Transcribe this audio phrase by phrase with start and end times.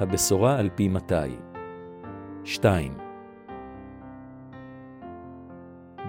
[0.00, 1.14] הבשורה על פי מתי.
[2.44, 2.92] 2.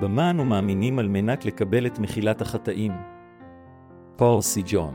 [0.02, 2.92] במה אנו מאמינים על מנת לקבל את מחילת החטאים?
[4.16, 4.94] פול סי ג'ון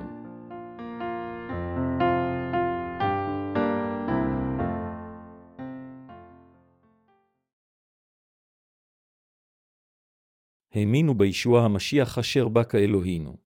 [10.74, 13.36] האמינו בישוע המשיח אשר בא כאלוהינו.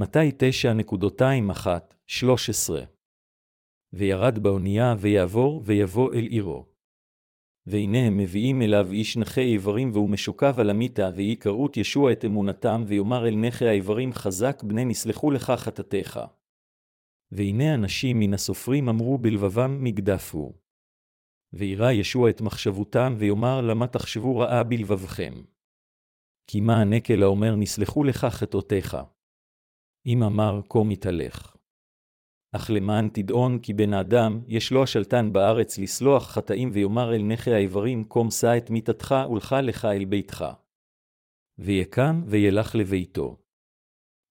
[0.00, 0.30] מתי
[2.18, 2.72] 9.21-13
[3.92, 6.66] וירד באונייה ויעבור ויבוא אל עירו.
[7.66, 12.24] והנה הם מביאים אליו איש נכה איברים והוא משוקב על המיטה, ויהי קרות ישוע את
[12.24, 16.20] אמונתם, ויאמר אל נכה האיברים חזק בני נסלחו לך חטאתך.
[17.32, 20.54] והנה אנשים מן הסופרים אמרו בלבבם מגדף הוא.
[21.52, 25.34] וירא ישוע את מחשבותם, ויאמר למה תחשבו רעה בלבבכם.
[26.46, 28.96] כי מה הנקל האומר נסלחו לך חטאותיך.
[30.06, 31.56] אם אמר כה מתהלך.
[32.52, 37.50] אך למען תדעון כי בן האדם, יש לו השלטן בארץ לסלוח חטאים ויאמר אל נכה
[37.50, 40.44] האיברים, קום שא את מיתתך ולך לך אל ביתך.
[41.58, 43.36] ויקם וילך לביתו.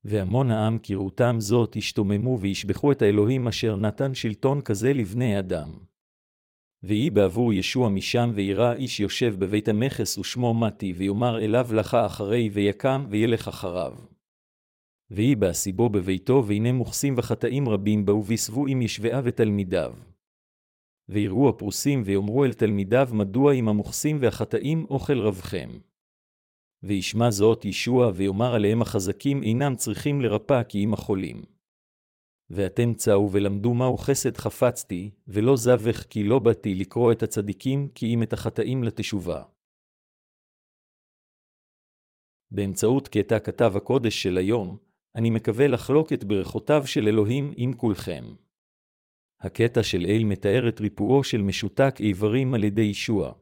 [0.03, 5.70] והמון העם כראותם זאת השתוממו וישבחו את האלוהים אשר נתן שלטון כזה לבני אדם.
[6.83, 12.50] ויהי בעבור ישוע משם וירא איש יושב בבית המכס ושמו מתי, ויאמר אליו לך אחרי,
[12.54, 13.95] ויקם וילך אחריו.
[15.11, 19.93] ויהי בעשיבו בביתו, והנה מוכסים וחטאים רבים באו ויסבו עם ישבעה ותלמידיו.
[21.09, 25.69] ויראו הפרוסים ויאמרו אל תלמידיו, מדוע עם המוכסים והחטאים אוכל רבכם.
[26.83, 31.41] וישמע זאת ישוע, ויאמר עליהם החזקים אינם צריכים לרפא כי אם החולים.
[32.49, 38.13] ואתם צאו ולמדו מהו חסד חפצתי, ולא זבך כי לא באתי לקרוא את הצדיקים, כי
[38.13, 39.43] אם את החטאים לתשובה.
[42.52, 44.77] באמצעות קטע כתב הקודש של היום,
[45.15, 48.23] אני מקווה לחלוק את ברכותיו של אלוהים עם כולכם.
[49.42, 53.33] הקטע של אל מתאר את ריפואו של משותק איברים על ידי ישוע.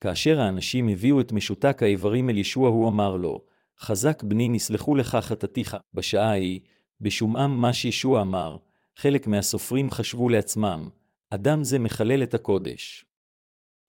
[0.00, 3.44] כאשר האנשים הביאו את משותק האיברים אל ישוע, הוא אמר לו,
[3.80, 5.76] חזק בני נסלחו לך חטאתיך.
[5.94, 6.60] בשעה ההיא,
[7.00, 8.56] בשומעם מה שישוע אמר,
[8.96, 10.88] חלק מהסופרים חשבו לעצמם,
[11.30, 13.04] אדם זה מחלל את הקודש.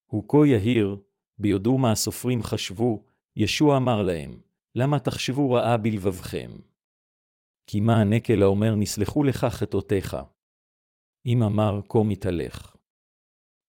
[0.05, 0.97] הוא כה יהיר,
[1.37, 3.03] ביודעו מה הסופרים חשבו,
[3.35, 4.39] ישוע אמר להם,
[4.75, 6.51] למה תחשבו רעה בלבבכם?
[7.67, 10.17] כי מה הנקל האומר נסלחו לך חטאותיך.
[11.25, 12.75] אם אמר כה מתהלך.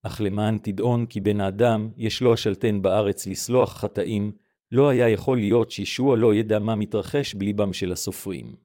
[0.02, 4.32] אך למען תדעון כי בן האדם יש לו השלטן בארץ לסלוח חטאים,
[4.70, 8.56] לא היה יכול להיות שישוע לא ידע מה מתרחש בליבם של הסופרים.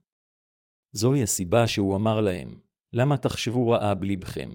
[0.91, 2.59] זוהי הסיבה שהוא אמר להם,
[2.93, 4.49] למה תחשבו רעה בליבכם?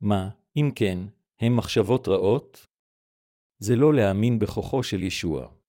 [0.00, 0.98] מה, אם כן,
[1.40, 2.66] הם מחשבות רעות?
[3.58, 5.59] זה לא להאמין בכוחו של ישוע.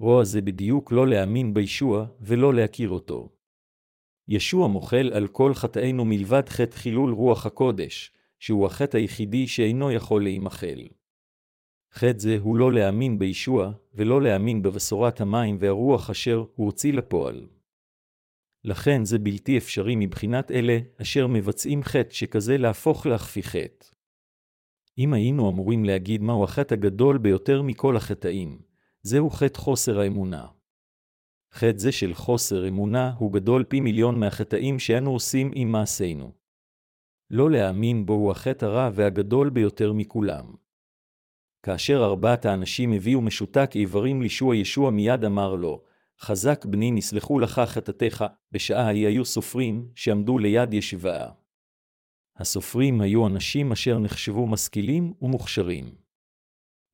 [0.00, 3.28] רוע זה בדיוק לא להאמין בישוע ולא להכיר אותו.
[4.28, 10.22] ישוע מוחל על כל חטאינו מלבד חטא חילול רוח הקודש, שהוא החטא היחידי שאינו יכול
[10.22, 10.88] להימחל.
[11.92, 17.46] חטא זה הוא לא להאמין בישוע, ולא להאמין בבשורת המים והרוח אשר הוא הוציא לפועל.
[18.64, 23.86] לכן זה בלתי אפשרי מבחינת אלה אשר מבצעים חטא שכזה להפוך להכפי חטא.
[24.98, 28.58] אם היינו אמורים להגיד מהו החטא הגדול ביותר מכל החטאים,
[29.06, 30.46] זהו חטא חוסר האמונה.
[31.52, 36.32] חטא זה של חוסר אמונה הוא גדול פי מיליון מהחטאים שאנו עושים עם מעשינו.
[37.30, 40.54] לא להאמין בו הוא החטא הרע והגדול ביותר מכולם.
[41.62, 45.82] כאשר ארבעת האנשים הביאו משותק איברים לישוע ישוע מיד אמר לו,
[46.20, 51.30] חזק בני נסלחו לך חטאתך, בשעה ההיא היו סופרים שעמדו ליד ישיבה.
[52.36, 55.94] הסופרים היו אנשים אשר נחשבו משכילים ומוכשרים.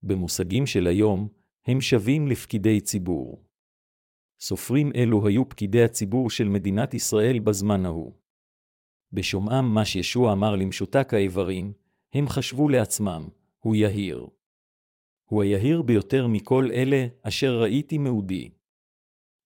[0.02, 3.44] במושגים של היום, הם שווים לפקידי ציבור.
[4.40, 8.12] סופרים אלו היו פקידי הציבור של מדינת ישראל בזמן ההוא.
[9.12, 11.72] בשומעם מה שישוע אמר למשותק האיברים,
[12.12, 13.28] הם חשבו לעצמם,
[13.58, 14.26] הוא יהיר.
[15.24, 18.50] הוא היהיר ביותר מכל אלה אשר ראיתי מעודי.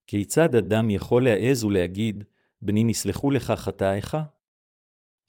[0.06, 2.25] כיצד אדם יכול להעז ולהגיד,
[2.62, 4.17] בני נסלחו לך חטאיך?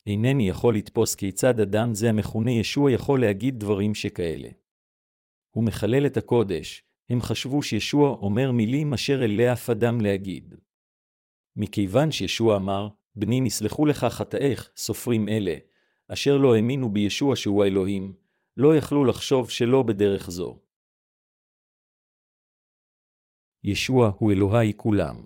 [0.06, 4.50] אינני יכול לתפוס כיצד אדם זה המכונה ישוע יכול להגיד דברים שכאלה.
[5.52, 10.56] הוא מחלל את הקודש, הם חשבו שישוע אומר מילים אשר אליה אף אדם להגיד.
[11.56, 15.56] מכיוון שישוע אמר, בני נסלחו לך חטאיך, סופרים אלה,
[16.08, 18.14] אשר לא האמינו בישוע שהוא האלוהים,
[18.58, 20.60] לא יכלו לחשוב שלא בדרך זו.
[23.64, 25.26] ישוע הוא אלוהי כולם.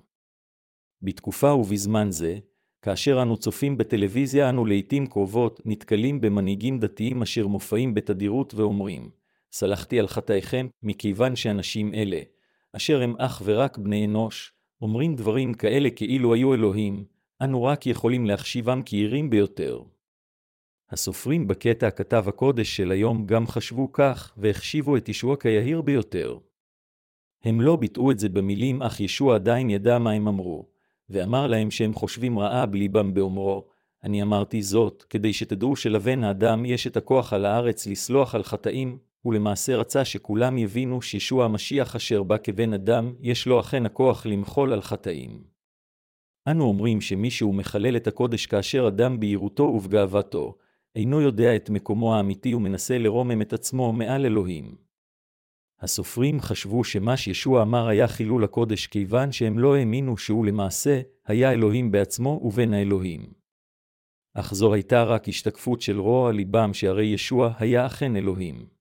[1.01, 2.39] בתקופה ובזמן זה,
[2.81, 9.11] כאשר אנו צופים בטלוויזיה, אנו לעתים קרובות נתקלים במנהיגים דתיים אשר מופעים בתדירות ואומרים,
[9.51, 12.19] סלחתי על חטאיכם, מכיוון שאנשים אלה,
[12.73, 17.05] אשר הם אך ורק בני אנוש, אומרים דברים כאלה כאילו היו אלוהים,
[17.41, 19.81] אנו רק יכולים להחשיבם כירים ביותר.
[20.89, 26.37] הסופרים בקטע כתב הקודש של היום גם חשבו כך, והחשיבו את ישוע כיהיר ביותר.
[27.43, 30.65] הם לא ביטאו את זה במילים, אך ישוע עדיין ידע מה הם אמרו,
[31.09, 33.67] ואמר להם שהם חושבים רעה בליבם באומרו,
[34.03, 38.97] אני אמרתי זאת, כדי שתדעו שלבן האדם יש את הכוח על הארץ לסלוח על חטאים,
[39.25, 44.73] ולמעשה רצה שכולם יבינו שישוע המשיח אשר בא כבן אדם, יש לו אכן הכוח למחול
[44.73, 45.43] על חטאים.
[46.47, 50.55] אנו אומרים שמישהו מחלל את הקודש כאשר אדם בהירותו ובגאוותו,
[50.95, 54.75] אינו יודע את מקומו האמיתי ומנסה לרומם את עצמו מעל אלוהים.
[55.79, 61.51] הסופרים חשבו שמה שישוע אמר היה חילול הקודש כיוון שהם לא האמינו שהוא למעשה היה
[61.51, 63.33] אלוהים בעצמו ובן האלוהים.
[64.33, 68.80] אך זו הייתה רק השתקפות של רוע ליבם שהרי ישוע היה אכן אלוהים.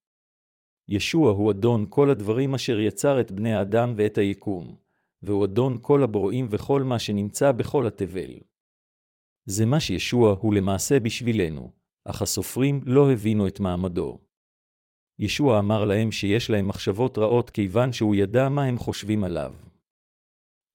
[0.90, 4.74] ישוע הוא אדון כל הדברים אשר יצר את בני האדם ואת היקום,
[5.22, 8.30] והוא אדון כל הברואים וכל מה שנמצא בכל התבל.
[9.44, 11.70] זה מה שישוע הוא למעשה בשבילנו,
[12.04, 14.18] אך הסופרים לא הבינו את מעמדו.
[15.18, 19.54] ישוע אמר להם שיש להם מחשבות רעות כיוון שהוא ידע מה הם חושבים עליו.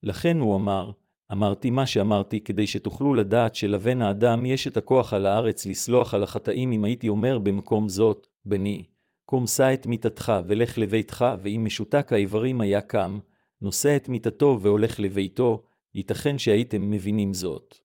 [0.04, 0.92] לכן הוא אמר,
[1.32, 6.24] אמרתי מה שאמרתי כדי שתוכלו לדעת שלבן האדם יש את הכוח על הארץ לסלוח על
[6.24, 8.84] החטאים אם הייתי אומר במקום זאת, בני,
[9.26, 13.20] קום שא את מיתתך ולך לביתך, ואם משותק האיברים היה קם,
[13.62, 15.64] נושא את מיתתו והולך לביתו,
[15.96, 17.76] ייתכן שהייתם מבינים זאת.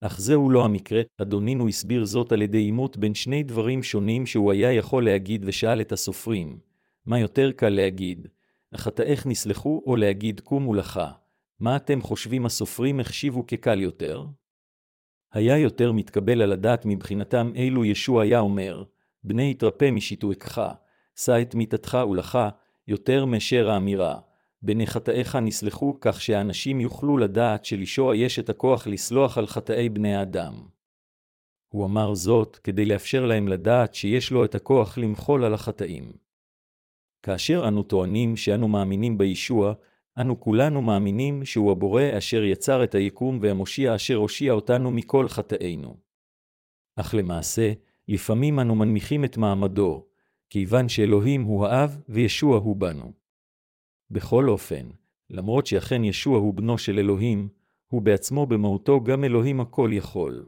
[0.00, 4.52] אך זהו לא המקרה, אדונינו הסביר זאת על ידי עימות בין שני דברים שונים שהוא
[4.52, 6.58] היה יכול להגיד ושאל את הסופרים.
[7.06, 8.28] מה יותר קל להגיד,
[8.72, 11.00] החטאיך נסלחו, או להגיד קומו לך.
[11.60, 14.24] מה אתם חושבים הסופרים החשיבו כקל יותר?
[15.32, 18.84] היה יותר מתקבל על הדעת מבחינתם אילו ישוע היה אומר,
[19.24, 20.62] בני התרפא משיתוקך,
[21.16, 22.38] שא את מיתתך ולך,
[22.88, 24.20] יותר מאשר האמירה,
[24.62, 30.14] בני חטאיך נסלחו כך שהאנשים יוכלו לדעת שלישוע יש את הכוח לסלוח על חטאי בני
[30.14, 30.54] האדם.
[31.68, 36.12] הוא אמר זאת כדי לאפשר להם לדעת שיש לו את הכוח למחול על החטאים.
[37.22, 39.72] כאשר אנו טוענים שאנו מאמינים בישוע,
[40.20, 45.96] אנו כולנו מאמינים שהוא הבורא אשר יצר את היקום והמושיע אשר הושיע אותנו מכל חטאינו.
[46.96, 47.72] אך למעשה,
[48.10, 50.06] לפעמים אנו מנמיכים את מעמדו,
[50.50, 53.12] כיוון שאלוהים הוא האב וישוע הוא בנו.
[54.10, 54.88] בכל אופן,
[55.30, 57.48] למרות שאכן ישוע הוא בנו של אלוהים,
[57.86, 60.46] הוא בעצמו במהותו גם אלוהים הכל יכול.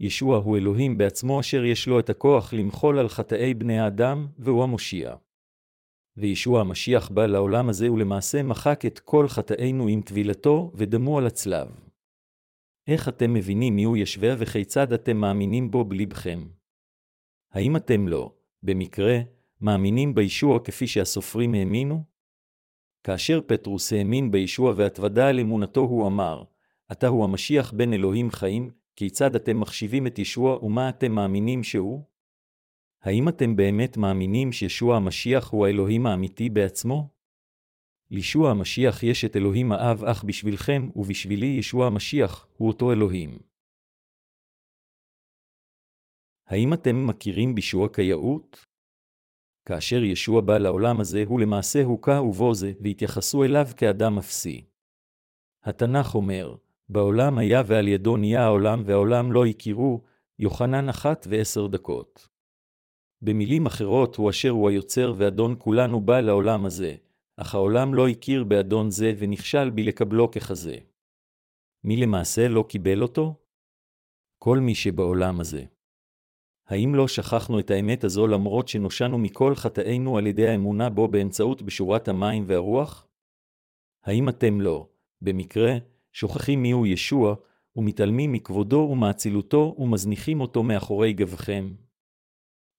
[0.00, 4.62] ישוע הוא אלוהים בעצמו אשר יש לו את הכוח למחול על חטאי בני האדם, והוא
[4.62, 5.14] המושיע.
[6.16, 11.85] וישוע המשיח בא לעולם הזה ולמעשה מחק את כל חטאינו עם טבילתו ודמו על הצלב.
[12.88, 16.48] איך אתם מבינים מיהו ישווה וכיצד אתם מאמינים בו בלבכם?
[17.52, 19.18] האם אתם לא, במקרה,
[19.60, 22.04] מאמינים בישוע כפי שהסופרים האמינו?
[23.04, 26.44] כאשר פטרוס האמין בישוע והתוודה על אמונתו הוא אמר,
[26.92, 32.02] אתה הוא המשיח בן אלוהים חיים, כיצד אתם מחשיבים את ישוע ומה אתם מאמינים שהוא?
[33.02, 37.15] האם אתם באמת מאמינים שישוע המשיח הוא האלוהים האמיתי בעצמו?
[38.10, 43.38] לישוע המשיח יש את אלוהים האב אך בשבילכם ובשבילי ישוע המשיח הוא אותו אלוהים.
[46.46, 48.66] האם אתם מכירים בישוע כיאות?
[49.64, 54.64] כאשר ישוע בא לעולם הזה, הוא למעשה הוכה ובו זה, והתייחסו אליו כאדם אפסי.
[55.62, 56.56] התנ"ך אומר,
[56.88, 60.02] בעולם היה ועל ידו נהיה העולם, והעולם לא הכירו,
[60.38, 62.28] יוחנן אחת ועשר דקות.
[63.22, 66.94] במילים אחרות, הוא אשר הוא היוצר ואדון כולנו בא לעולם הזה,
[67.36, 70.76] אך העולם לא הכיר באדון זה ונכשל בלקבלו ככזה.
[71.84, 73.34] מי למעשה לא קיבל אותו?
[74.38, 75.64] כל מי שבעולם הזה.
[76.66, 81.62] האם לא שכחנו את האמת הזו למרות שנושענו מכל חטאינו על ידי האמונה בו באמצעות
[81.62, 83.08] בשורת המים והרוח?
[84.04, 84.88] האם אתם לא,
[85.22, 85.72] במקרה,
[86.12, 87.34] שוכחים מיהו ישוע,
[87.76, 91.74] ומתעלמים מכבודו ומאצילותו ומזניחים אותו מאחורי גבכם?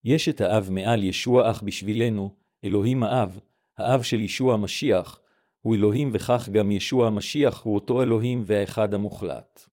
[0.04, 3.40] יש את האב מעל ישוע אך בשבילנו, אלוהים האב,
[3.78, 5.20] האב של ישוע המשיח,
[5.62, 9.70] הוא אלוהים וכך גם ישוע המשיח הוא אותו אלוהים והאחד המוחלט.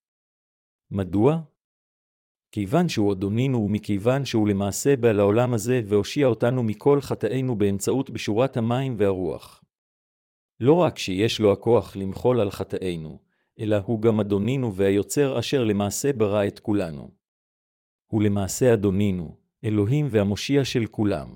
[0.90, 1.40] מדוע?
[2.52, 8.56] כיוון שהוא אדונינו ומכיוון שהוא למעשה בא לעולם הזה והושיע אותנו מכל חטאינו באמצעות בשורת
[8.56, 9.64] המים והרוח.
[10.60, 13.18] לא רק שיש לו הכוח למחול על חטאינו,
[13.58, 17.10] אלא הוא גם אדונינו והיוצר אשר למעשה ברא את כולנו.
[18.06, 21.34] הוא למעשה אדונינו, אלוהים והמושיע של כולם.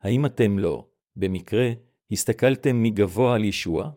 [0.00, 1.70] האם אתם לא, במקרה,
[2.10, 3.90] הסתכלתם מגבוה על ישוע?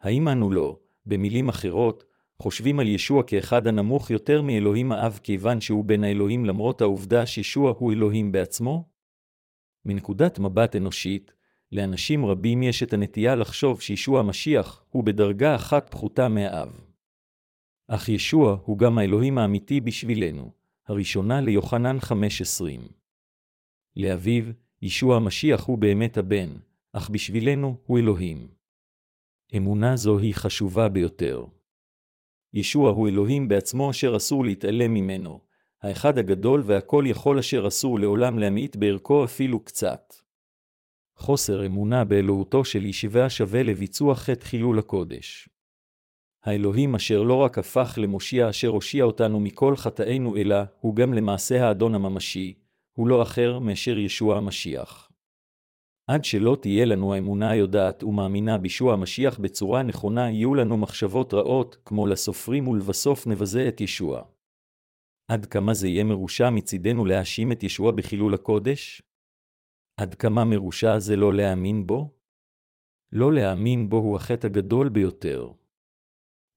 [0.00, 2.04] האם אנו לא, במילים אחרות,
[2.42, 7.74] חושבים על ישוע כאחד הנמוך יותר מאלוהים האב כיוון שהוא בן האלוהים למרות העובדה שישוע
[7.78, 8.88] הוא אלוהים בעצמו?
[9.84, 11.32] מנקודת מבט אנושית,
[11.72, 16.80] לאנשים רבים יש את הנטייה לחשוב שישוע המשיח הוא בדרגה אחת פחותה מהאב.
[17.88, 20.52] אך ישוע הוא גם האלוהים האמיתי בשבילנו.
[20.86, 22.12] הראשונה ליוחנן 5.20.
[23.96, 24.44] לאביו,
[24.82, 26.48] ישוע המשיח הוא באמת הבן,
[26.92, 28.48] אך בשבילנו הוא אלוהים.
[29.56, 31.44] אמונה זו היא חשובה ביותר.
[32.54, 35.40] ישוע הוא אלוהים בעצמו אשר אסור להתעלם ממנו,
[35.82, 40.14] האחד הגדול והכל יכול אשר אסור לעולם להמעיט בערכו אפילו קצת.
[41.16, 45.48] חוסר אמונה באלוהותו של ישיבה שווה לביצוע חטא חילול הקודש.
[46.44, 51.66] האלוהים אשר לא רק הפך למושיע אשר הושיע אותנו מכל חטאינו, אלא הוא גם למעשה
[51.66, 52.54] האדון הממשי,
[52.98, 55.12] הוא לא אחר מאשר ישוע המשיח.
[56.10, 61.76] עד שלא תהיה לנו האמונה היודעת ומאמינה בישוע המשיח בצורה נכונה, יהיו לנו מחשבות רעות,
[61.84, 64.22] כמו לסופרים ולבסוף נבזה את ישוע.
[65.30, 69.02] עד כמה זה יהיה מרושע מצידנו להאשים את ישוע בחילול הקודש?
[70.00, 72.10] עד כמה מרושע זה לא להאמין בו?
[73.12, 75.52] לא להאמין בו הוא החטא הגדול ביותר.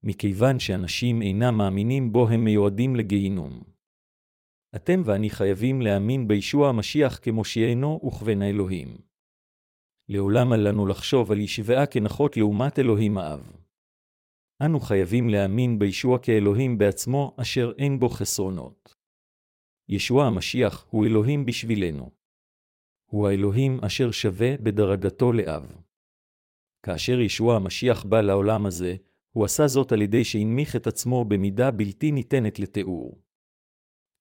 [0.04, 3.71] מכיוון שאנשים אינם מאמינים בו הם מיועדים לגיהינום.
[4.76, 8.98] אתם ואני חייבים להאמין בישוע המשיח כמושיענו וכבן האלוהים.
[10.10, 13.52] לעולם אל לנו לחשוב על ישבעה כנחות לעומת אלוהים האב.
[14.66, 18.96] אנו חייבים להאמין בישוע כאלוהים בעצמו, אשר אין בו חסרונות.
[19.90, 22.12] ישוע המשיח הוא אלוהים בשבילנו.
[23.06, 25.82] הוא האלוהים אשר שווה בדרגתו לאב.
[26.86, 28.96] כאשר ישוע המשיח בא לעולם הזה,
[29.32, 33.22] הוא עשה זאת על ידי שהנמיך את עצמו במידה בלתי ניתנת לתיאור.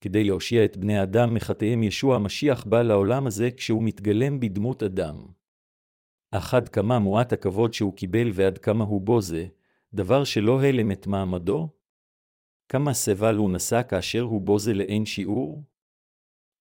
[0.00, 5.26] כדי להושיע את בני אדם מחטאיהם ישוע המשיח בא לעולם הזה כשהוא מתגלם בדמות אדם.
[6.30, 9.46] אך עד כמה מועט הכבוד שהוא קיבל ועד כמה הוא בוזה,
[9.94, 11.68] דבר שלא הלם את מעמדו?
[12.68, 15.62] כמה סבל הוא נשא כאשר הוא בוזה לאין שיעור?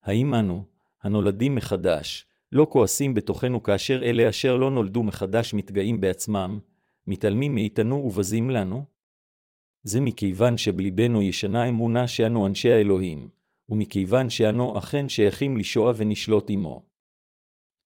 [0.03, 0.65] האם אנו,
[1.01, 6.59] הנולדים מחדש, לא כועסים בתוכנו כאשר אלה אשר לא נולדו מחדש מתגאים בעצמם,
[7.07, 8.85] מתעלמים מאיתנו ובזים לנו?
[9.83, 13.29] זה מכיוון שבליבנו ישנה אמונה שאנו אנשי האלוהים,
[13.69, 16.83] ומכיוון שאנו אכן שייכים לשוע ונשלוט עמו.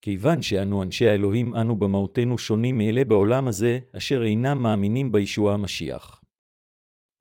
[0.01, 6.21] כיוון שאנו אנשי האלוהים, אנו במהותנו שונים מאלה בעולם הזה, אשר אינם מאמינים בישוע המשיח.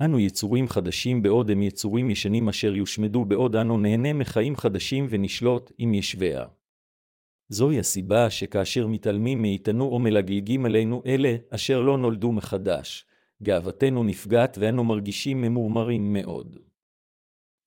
[0.05, 5.73] אנו יצורים חדשים בעוד הם יצורים ישנים אשר יושמדו בעוד אנו נהנה מחיים חדשים ונשלוט
[5.79, 6.45] עם ישביה.
[7.49, 13.07] זוהי הסיבה שכאשר מתעלמים מאיתנו או מלגלגים עלינו אלה אשר לא נולדו מחדש,
[13.43, 16.57] גאוותנו נפגעת ואנו מרגישים ממורמרים מאוד.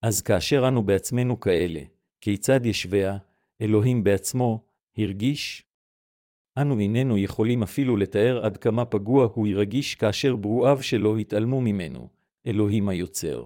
[0.02, 1.82] אז כאשר אנו בעצמנו כאלה,
[2.22, 3.18] כיצד ישביה,
[3.62, 4.66] אלוהים בעצמו,
[4.98, 5.64] הרגיש?
[6.58, 12.10] אנו איננו יכולים אפילו לתאר עד כמה פגוע הוא ירגיש כאשר ברואיו שלו התעלמו ממנו,
[12.48, 13.46] אלוהים היוצר.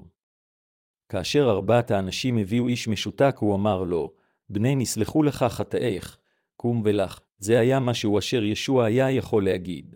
[1.09, 4.13] כאשר ארבעת האנשים הביאו איש משותק, הוא אמר לו,
[4.50, 6.17] בני נסלחו לך חטאיך,
[6.55, 9.95] קום ולך, זה היה משהו אשר ישוע היה יכול להגיד.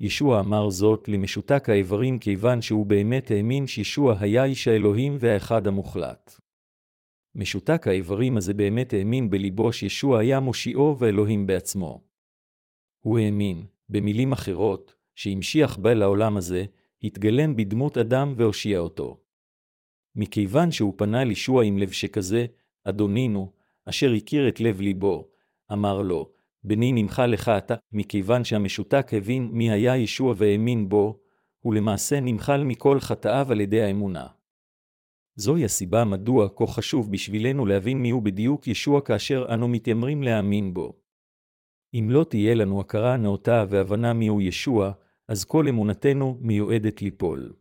[0.00, 6.40] ישוע אמר זאת למשותק האיברים כיוון שהוא באמת האמין שישוע היה איש האלוהים והאחד המוחלט.
[7.34, 12.00] משותק האיברים הזה באמת האמין בליבו שישוע היה מושיעו ואלוהים בעצמו.
[13.00, 16.64] הוא האמין, במילים אחרות, שהמשיח בא לעולם הזה,
[17.02, 19.20] התגלם בדמות אדם והושיע אותו.
[20.16, 22.46] מכיוון שהוא פנה לישוע עם לב שכזה,
[22.84, 23.52] אדונינו,
[23.84, 25.28] אשר הכיר את לב ליבו,
[25.72, 26.32] אמר לו,
[26.64, 31.20] בני נמחה לך אתה, מכיוון שהמשותק הבין מי היה ישוע והאמין בו,
[31.64, 34.26] ולמעשה נמחל מכל חטאיו על ידי האמונה.
[35.36, 41.00] זוהי הסיבה מדוע כה חשוב בשבילנו להבין מיהו בדיוק ישוע כאשר אנו מתיימרים להאמין בו.
[41.94, 44.92] אם לא תהיה לנו הכרה נאותה והבנה מיהו ישוע,
[45.28, 47.52] אז כל אמונתנו מיועדת ליפול.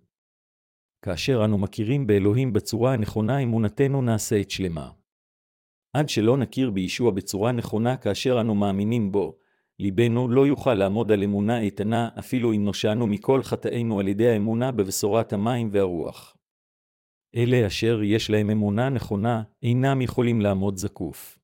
[1.02, 4.90] כאשר אנו מכירים באלוהים בצורה הנכונה, אמונתנו נעשית שלמה.
[5.94, 9.38] עד שלא נכיר בישוע בצורה נכונה כאשר אנו מאמינים בו,
[9.80, 14.72] ליבנו לא יוכל לעמוד על אמונה איתנה אפילו אם נושענו מכל חטאינו על ידי האמונה
[14.72, 16.38] בבשורת המים והרוח.
[17.36, 21.40] אלה אשר יש להם אמונה נכונה, אינם יכולים לעמוד זקוף.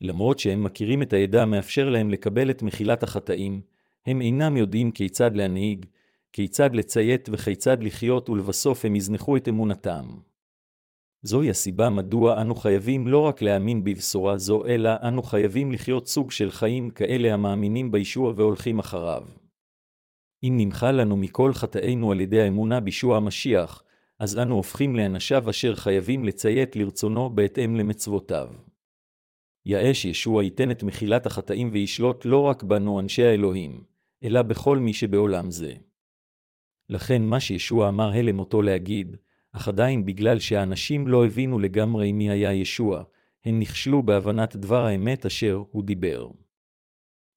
[0.00, 3.60] למרות שהם מכירים את העדה המאפשר להם לקבל את מחילת החטאים,
[4.06, 5.86] הם אינם יודעים כיצד להנהיג,
[6.32, 10.04] כיצד לציית וכיצד לחיות ולבסוף הם יזנחו את אמונתם.
[11.26, 16.30] זוהי הסיבה מדוע אנו חייבים לא רק להאמין בבשורה זו, אלא אנו חייבים לחיות סוג
[16.30, 19.22] של חיים כאלה המאמינים בישוע והולכים אחריו.
[20.44, 23.82] אם נמחה לנו מכל חטאינו על ידי האמונה בישוע המשיח,
[24.18, 28.48] אז אנו הופכים לאנשיו אשר חייבים לציית לרצונו בהתאם למצוותיו.
[29.66, 33.84] יאש ישוע ייתן את מחילת החטאים וישלוט לא רק בנו אנשי האלוהים,
[34.24, 35.74] אלא בכל מי שבעולם זה.
[36.88, 39.16] לכן מה שישוע אמר הלם אותו להגיד,
[39.56, 43.02] אך עדיין בגלל שהאנשים לא הבינו לגמרי מי היה ישוע,
[43.44, 46.28] הם נכשלו בהבנת דבר האמת אשר הוא דיבר.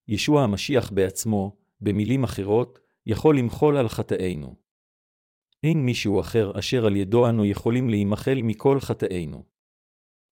[0.08, 4.56] ישוע המשיח בעצמו, במילים אחרות, יכול למחול על חטאינו.
[5.64, 9.44] אין מישהו אחר אשר על ידו אנו יכולים להימחל מכל חטאינו.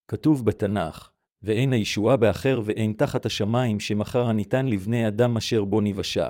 [0.07, 1.11] כתוב בתנ"ך,
[1.41, 6.29] ואין הישועה באחר ואין תחת השמיים שמחר הניתן לבני אדם אשר בו נבשע.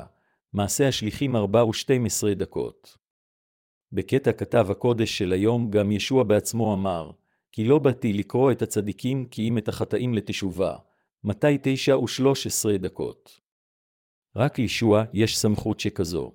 [0.54, 3.05] מעשה השליחים ארבע ושתים עשרה דקות.
[3.96, 7.12] בקטע כתב הקודש של היום גם ישוע בעצמו אמר,
[7.52, 10.78] כי לא באתי לקרוא את הצדיקים כי אם את החטאים לתשובה.
[11.24, 13.40] מתי תשע ושלוש עשרה דקות.
[14.36, 16.32] רק לישוע יש סמכות שכזו.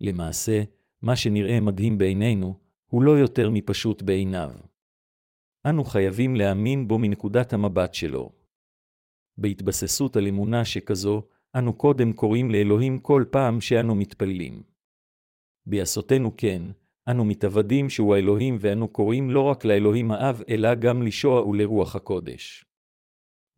[0.00, 0.62] למעשה,
[1.02, 2.54] מה שנראה מדהים בעינינו,
[2.86, 4.50] הוא לא יותר מפשוט בעיניו.
[5.66, 8.32] אנו חייבים להאמין בו מנקודת המבט שלו.
[9.38, 11.22] בהתבססות על אמונה שכזו,
[11.56, 14.62] אנו קודם קוראים לאלוהים כל פעם שאנו מתפללים.
[15.70, 16.62] בעשותנו כן,
[17.10, 22.64] אנו מתאבדים שהוא האלוהים ואנו קוראים לא רק לאלוהים האב, אלא גם לישוע ולרוח הקודש.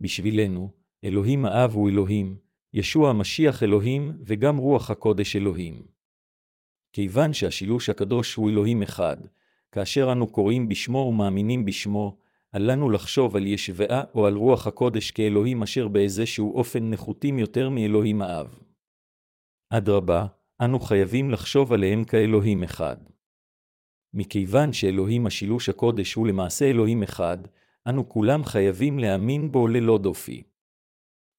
[0.01, 0.71] בשבילנו,
[1.05, 2.37] אלוהים האב הוא אלוהים,
[2.75, 5.83] ישוע המשיח אלוהים, וגם רוח הקודש אלוהים.
[6.93, 9.17] כיוון שהשילוש הקדוש הוא אלוהים אחד,
[9.73, 12.19] כאשר אנו קוראים בשמו ומאמינים בשמו,
[12.55, 17.69] אל לנו לחשוב על ישבעה או על רוח הקודש כאלוהים אשר באיזשהו אופן נחותים יותר
[17.69, 18.59] מאלוהים האב.
[19.71, 20.27] אדרבה,
[20.65, 22.97] אנו חייבים לחשוב עליהם כאלוהים אחד.
[24.15, 27.39] מכיוון שאלוהים השילוש הקודש הוא למעשה אלוהים אחד,
[27.89, 30.43] אנו כולם חייבים להאמין בו ללא דופי.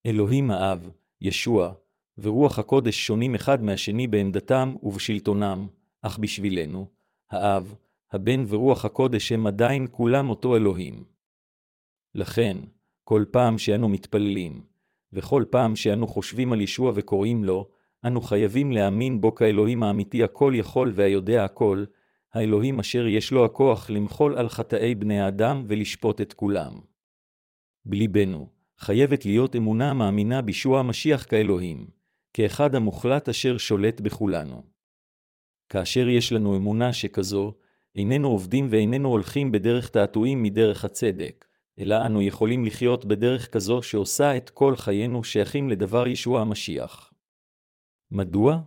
[0.06, 0.90] אלוהים האב,
[1.22, 1.74] ישוע,
[2.18, 5.68] ורוח הקודש שונים אחד מהשני בעמדתם ובשלטונם,
[6.02, 6.88] אך בשבילנו,
[7.32, 7.76] האב,
[8.12, 11.04] הבן ורוח הקודש הם עדיין כולם אותו אלוהים.
[12.16, 12.58] לכן,
[13.04, 14.64] כל פעם שאנו מתפללים,
[15.14, 17.70] וכל פעם שאנו חושבים על ישוע וקוראים לו,
[18.06, 21.86] אנו חייבים להאמין בו כאלוהים האמיתי הכל יכול והיודע הכל,
[22.34, 26.74] האלוהים אשר יש לו הכוח למחול על חטאי בני האדם ולשפוט את כולם.
[27.86, 31.88] בליבנו, חייבת להיות אמונה מאמינה בישוע המשיח כאלוהים,
[32.34, 34.64] כאחד המוחלט אשר שולט בכולנו.
[35.70, 37.54] כאשר יש לנו אמונה שכזו,
[37.96, 41.46] איננו עובדים ואיננו הולכים בדרך תעתועים מדרך הצדק,
[41.80, 47.13] אלא אנו יכולים לחיות בדרך כזו שעושה את כל חיינו שייכים לדבר ישוע המשיח.
[48.14, 48.60] מדוע?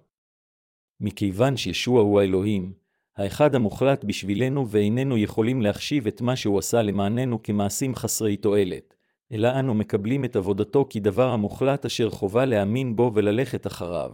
[1.00, 2.72] מכיוון שישוע הוא האלוהים,
[3.16, 8.94] האחד המוחלט בשבילנו ואיננו יכולים להחשיב את מה שהוא עשה למעננו כמעשים חסרי תועלת,
[9.32, 14.12] אלא אנו מקבלים את עבודתו כדבר המוחלט אשר חובה להאמין בו וללכת אחריו.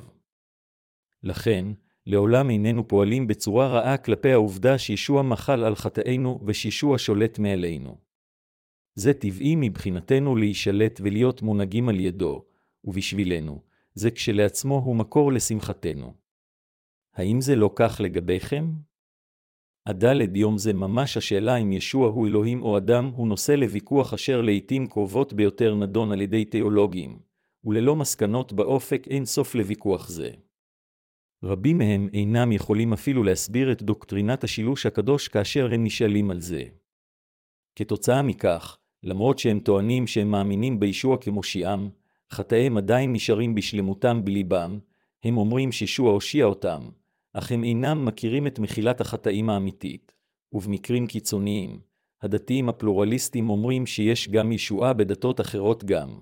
[1.23, 1.64] לכן,
[2.07, 7.99] לעולם איננו פועלים בצורה רעה כלפי העובדה שישוע מחל על חטאינו ושישוע שולט מעלינו.
[8.95, 12.45] זה טבעי מבחינתנו להישלט ולהיות מונהגים על ידו,
[12.85, 16.14] ובשבילנו, זה כשלעצמו הוא מקור לשמחתנו.
[17.14, 18.72] האם זה לא כך לגביכם?
[19.87, 24.40] הדלת יום זה ממש השאלה אם ישוע הוא אלוהים או אדם הוא נושא לוויכוח אשר
[24.40, 27.18] לעתים קרובות ביותר נדון על ידי תיאולוגים,
[27.64, 30.31] וללא מסקנות באופק אין סוף לוויכוח זה.
[31.44, 36.64] רבים מהם אינם יכולים אפילו להסביר את דוקטרינת השילוש הקדוש כאשר הם נשאלים על זה.
[37.76, 41.90] כתוצאה מכך, למרות שהם טוענים שהם מאמינים בישוע כמושיעם,
[42.33, 44.79] חטאיהם עדיין נשארים בשלמותם בליבם,
[45.25, 46.81] הם אומרים שישוע הושיע אותם,
[47.33, 50.12] אך הם אינם מכירים את מחילת החטאים האמיתית,
[50.53, 51.81] ובמקרים קיצוניים,
[52.23, 56.18] הדתיים הפלורליסטים אומרים שיש גם ישועה בדתות אחרות גם.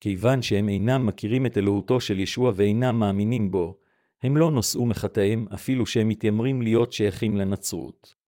[0.00, 3.78] כיוון שהם אינם מכירים את אלוהותו של ישוע ואינם מאמינים בו,
[4.22, 8.21] הם לא נושאו מחטאיהם אפילו שהם מתיימרים להיות שייכים לנצרות.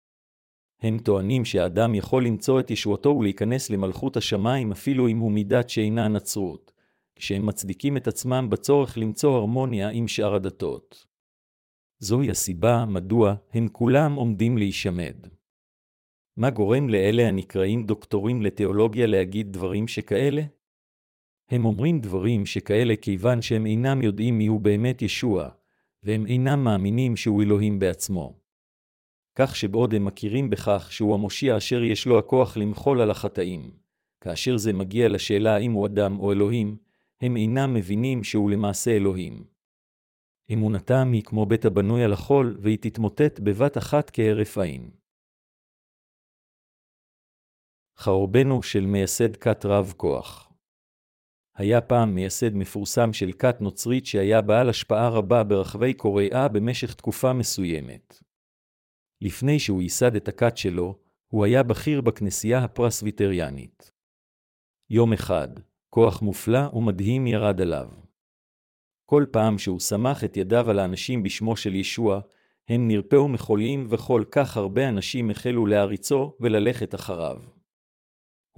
[0.84, 6.04] הם טוענים שהאדם יכול למצוא את ישועתו ולהיכנס למלכות השמיים אפילו אם הוא מידת שאינה
[6.04, 6.72] הנצרות,
[7.16, 11.06] כשהם מצדיקים את עצמם בצורך למצוא הרמוניה עם שאר הדתות.
[11.98, 15.16] זוהי הסיבה מדוע הם כולם עומדים להישמד.
[16.36, 20.42] מה גורם לאלה הנקראים דוקטורים לתיאולוגיה להגיד דברים שכאלה?
[21.50, 25.48] הם אומרים דברים שכאלה כיוון שהם אינם יודעים מיהו באמת ישוע,
[26.02, 28.43] והם אינם מאמינים שהוא אלוהים בעצמו.
[29.34, 33.70] כך שבעוד הם מכירים בכך שהוא המושיע אשר יש לו הכוח למחול על החטאים,
[34.20, 36.76] כאשר זה מגיע לשאלה אם הוא אדם או אלוהים,
[37.20, 39.44] הם אינם מבינים שהוא למעשה אלוהים.
[40.52, 44.90] אמונתם היא כמו בית הבנוי על החול, והיא תתמוטט בבת אחת כהרף עין.
[47.98, 50.52] חרבנו של מייסד כת רב כוח
[51.56, 57.32] היה פעם מייסד מפורסם של כת נוצרית שהיה בעל השפעה רבה ברחבי קוריאה במשך תקופה
[57.32, 58.23] מסוימת.
[59.24, 63.92] לפני שהוא ייסד את הכת שלו, הוא היה בכיר בכנסייה הפרסביטריאנית.
[64.90, 65.48] יום אחד,
[65.90, 67.88] כוח מופלא ומדהים ירד עליו.
[69.06, 72.20] כל פעם שהוא סמך את ידיו על האנשים בשמו של ישוע,
[72.68, 77.42] הם נרפאו מחולים וכל כך הרבה אנשים החלו להריצו וללכת אחריו.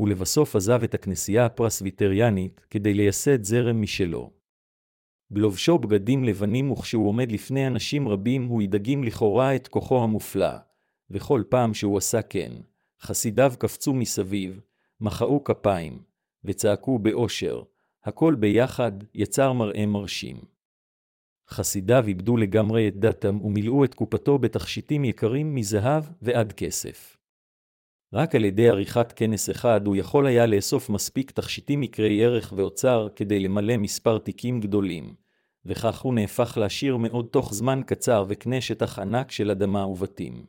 [0.01, 4.36] ולבסוף עזב את הכנסייה הפרסביטריאנית כדי לייסד זרם משלו.
[5.31, 10.57] בלובשו בגדים לבנים וכשהוא עומד לפני אנשים רבים הוא ידגים לכאורה את כוחו המופלא,
[11.11, 12.53] וכל פעם שהוא עשה כן,
[13.01, 14.61] חסידיו קפצו מסביב,
[15.01, 16.03] מחאו כפיים,
[16.45, 17.63] וצעקו באושר,
[18.05, 20.37] הכל ביחד יצר מראה מרשים.
[21.49, 27.16] חסידיו איבדו לגמרי את דתם ומילאו את קופתו בתכשיטים יקרים מזהב ועד כסף.
[28.17, 33.09] רק על ידי עריכת כנס אחד הוא יכול היה לאסוף מספיק תכשיטים יקרי ערך ואוצר
[33.17, 35.15] כדי למלא מספר תיקים גדולים,
[35.65, 40.47] וכך הוא נהפך לעשיר מאוד תוך זמן קצר וקנה שטח ענק של אדמה ובתים.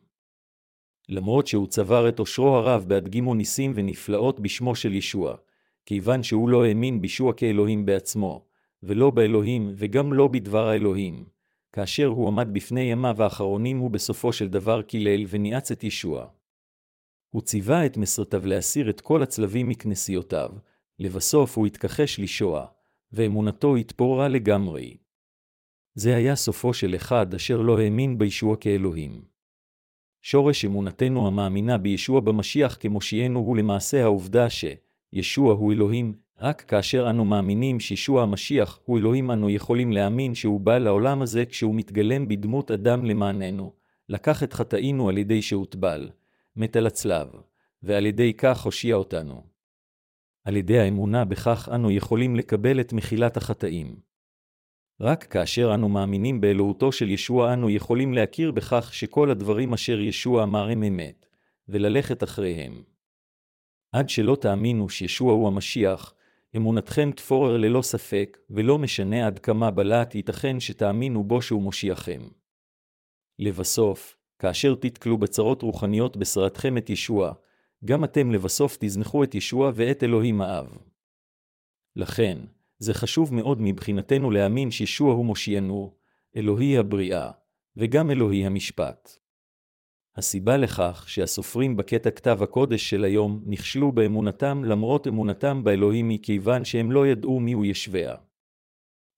[1.08, 5.34] למרות שהוא צבר את עושרו הרב בהדגימו ניסים ונפלאות בשמו של ישוע,
[5.86, 8.44] כיוון שהוא לא האמין בישוע כאלוהים בעצמו,
[8.82, 11.24] ולא באלוהים וגם לא בדבר האלוהים.
[11.72, 16.37] כאשר הוא עמד בפני ימיו האחרונים הוא בסופו של דבר קילל וניאץ את ישוע.
[17.38, 20.50] הוא ציווה את מסרטיו להסיר את כל הצלבים מכנסיותיו,
[20.98, 22.66] לבסוף הוא התכחש לישוע,
[23.12, 24.96] ואמונתו התפוררה לגמרי.
[25.94, 29.22] זה היה סופו של אחד אשר לא האמין בישוע כאלוהים.
[30.22, 37.24] שורש אמונתנו המאמינה בישוע במשיח כמושיענו הוא למעשה העובדה שישוע הוא אלוהים, רק כאשר אנו
[37.24, 42.70] מאמינים שישוע המשיח הוא אלוהים אנו יכולים להאמין שהוא בא לעולם הזה כשהוא מתגלם בדמות
[42.70, 43.72] אדם למעננו,
[44.08, 46.10] לקח את חטאינו על ידי שהוטבל,
[46.58, 47.28] מת על הצלב,
[47.82, 49.46] ועל ידי כך הושיע אותנו.
[50.44, 54.00] על ידי האמונה בכך אנו יכולים לקבל את מחילת החטאים.
[55.00, 60.42] רק כאשר אנו מאמינים באלוהותו של ישוע אנו יכולים להכיר בכך שכל הדברים אשר ישוע
[60.42, 61.26] אמר הם אמת,
[61.68, 62.82] וללכת אחריהם.
[63.92, 66.14] עד שלא תאמינו שישוע הוא המשיח,
[66.56, 72.20] אמונתכם תפורר ללא ספק, ולא משנה עד כמה בלט ייתכן שתאמינו בו שהוא מושיעכם.
[73.38, 77.32] לבסוף, כאשר תתקלו בצרות רוחניות בשרתכם את ישוע,
[77.84, 80.78] גם אתם לבסוף תזנחו את ישוע ואת אלוהים האב.
[81.96, 82.38] לכן,
[82.78, 85.94] זה חשוב מאוד מבחינתנו להאמין שישוע הוא מושיענו,
[86.36, 87.30] אלוהי הבריאה,
[87.76, 89.18] וגם אלוהי המשפט.
[90.16, 96.64] הסיבה לכך שהסופרים בקטע כתב הקודש של היום נכשלו באמונתם למרות אמונתם באלוהים היא כיוון
[96.64, 98.14] שהם לא ידעו מיהו ישביה.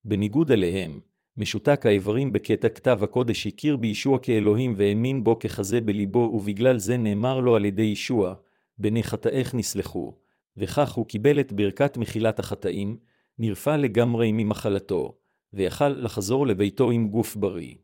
[0.05, 0.99] בניגוד אליהם,
[1.37, 7.39] משותק האיברים בקטע כתב הקודש הכיר בישוע כאלוהים והאמין בו ככזה בליבו ובגלל זה נאמר
[7.39, 8.35] לו על ידי ישוע,
[8.77, 10.17] בני חטאיך נסלחו,
[10.57, 12.97] וכך הוא קיבל את ברכת מחילת החטאים,
[13.39, 15.17] נרפא לגמרי ממחלתו,
[15.53, 17.75] ויכל לחזור לביתו עם גוף בריא.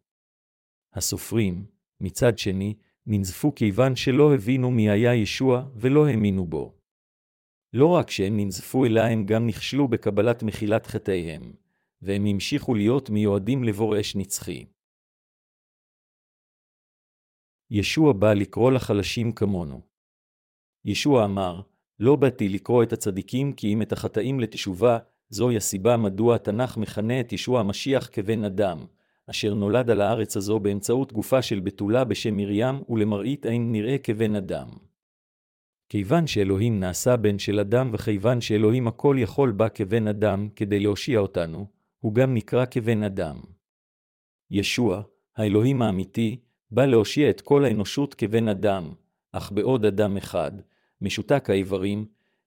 [0.94, 1.66] הסופרים,
[2.02, 2.74] מצד שני,
[3.06, 6.78] ננזפו כיוון שלא הבינו מי היה ישוע ולא האמינו בו.
[7.74, 11.54] לא רק שהם ננזפו אלא הם גם נכשלו בקבלת מחילת חטאיהם,
[12.02, 14.66] והם המשיכו להיות מיועדים לבור אש נצחי.
[17.72, 19.82] ישוע בא לקרוא לחלשים כמונו.
[20.86, 21.62] ישוע אמר,
[22.00, 24.98] לא באתי לקרוא את הצדיקים כי אם את החטאים לתשובה,
[25.30, 28.86] זוהי הסיבה מדוע התנ"ך מכנה את ישוע המשיח כבן אדם,
[29.30, 34.36] אשר נולד על הארץ הזו באמצעות גופה של בתולה בשם מרים, ולמראית עין נראה כבן
[34.36, 34.68] אדם.
[35.90, 41.20] כיוון שאלוהים נעשה בן של אדם, וכיוון שאלוהים הכל יכול בא כבן אדם כדי להושיע
[41.20, 43.40] אותנו, הוא גם נקרא כבן אדם.
[44.52, 45.02] ישוע,
[45.38, 46.40] האלוהים האמיתי,
[46.72, 48.94] בא להושיע את כל האנושות כבן אדם,
[49.32, 50.52] אך בעוד אדם אחד,
[51.02, 52.06] משותק האיברים,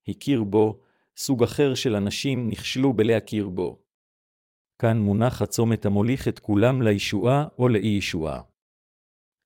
[0.09, 0.81] הכיר בו,
[1.17, 3.83] סוג אחר של אנשים נכשלו בלהכיר בו.
[4.79, 8.41] כאן מונח הצומת המוליך את כולם לישועה או לאי-ישועה.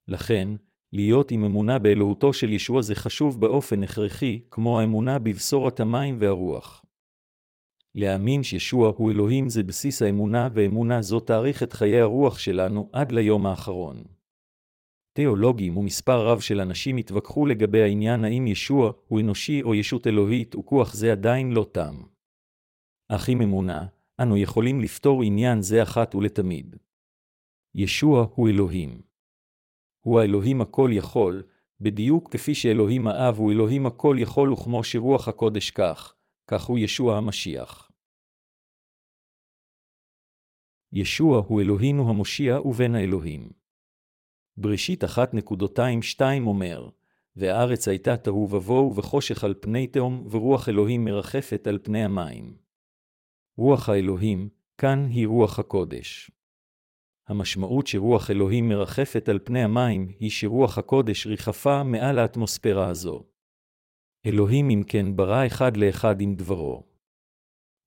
[0.07, 0.49] לכן,
[0.93, 6.84] להיות עם אמונה באלוהותו של ישוע זה חשוב באופן הכרחי, כמו האמונה בבשורת המים והרוח.
[7.95, 13.11] להאמין שישוע הוא אלוהים זה בסיס האמונה, ואמונה זו תאריך את חיי הרוח שלנו עד
[13.11, 14.03] ליום האחרון.
[15.13, 20.55] תיאולוגים ומספר רב של אנשים התווכחו לגבי העניין האם ישוע הוא אנושי או ישות אלוהית,
[20.55, 21.95] וכוח זה עדיין לא תם.
[23.09, 23.85] אך עם אמונה,
[24.21, 26.75] אנו יכולים לפתור עניין זה אחת ולתמיד.
[27.75, 29.01] ישוע הוא אלוהים.
[30.05, 31.43] הוא האלוהים הכל יכול,
[31.81, 36.15] בדיוק כפי שאלוהים האב הוא אלוהים הכל יכול וכמו שרוח הקודש כך,
[36.47, 37.84] כך הוא ישוע המשיח.
[40.93, 43.49] ישוע הוא אלוהינו המושיע ובן האלוהים.
[44.57, 46.89] בראשית 1.22 אומר,
[47.35, 52.57] והארץ הייתה תוהו ובוהו וחושך על פני תהום, ורוח אלוהים מרחפת על פני המים.
[53.57, 56.31] רוח האלוהים, כאן היא רוח הקודש.
[57.27, 63.23] המשמעות שרוח אלוהים מרחפת על פני המים היא שרוח הקודש ריחפה מעל האטמוספירה הזו.
[64.25, 66.94] אלוהים אם כן ברא אחד לאחד עם דברו.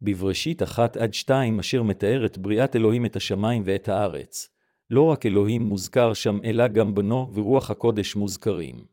[0.02, 4.48] בבראשית אחת עד שתיים אשר מתאר את בריאת אלוהים את השמיים ואת הארץ,
[4.90, 8.84] לא רק אלוהים מוזכר שם אלא גם בנו ורוח הקודש מוזכרים.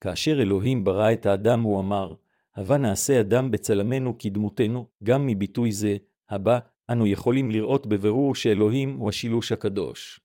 [0.00, 2.14] כאשר אלוהים ברא את האדם הוא אמר,
[2.56, 5.96] הבה נעשה אדם בצלמנו כדמותנו, גם מביטוי זה,
[6.30, 6.58] הבא,
[6.90, 10.20] אנו יכולים לראות בבירור שאלוהים הוא השילוש הקדוש.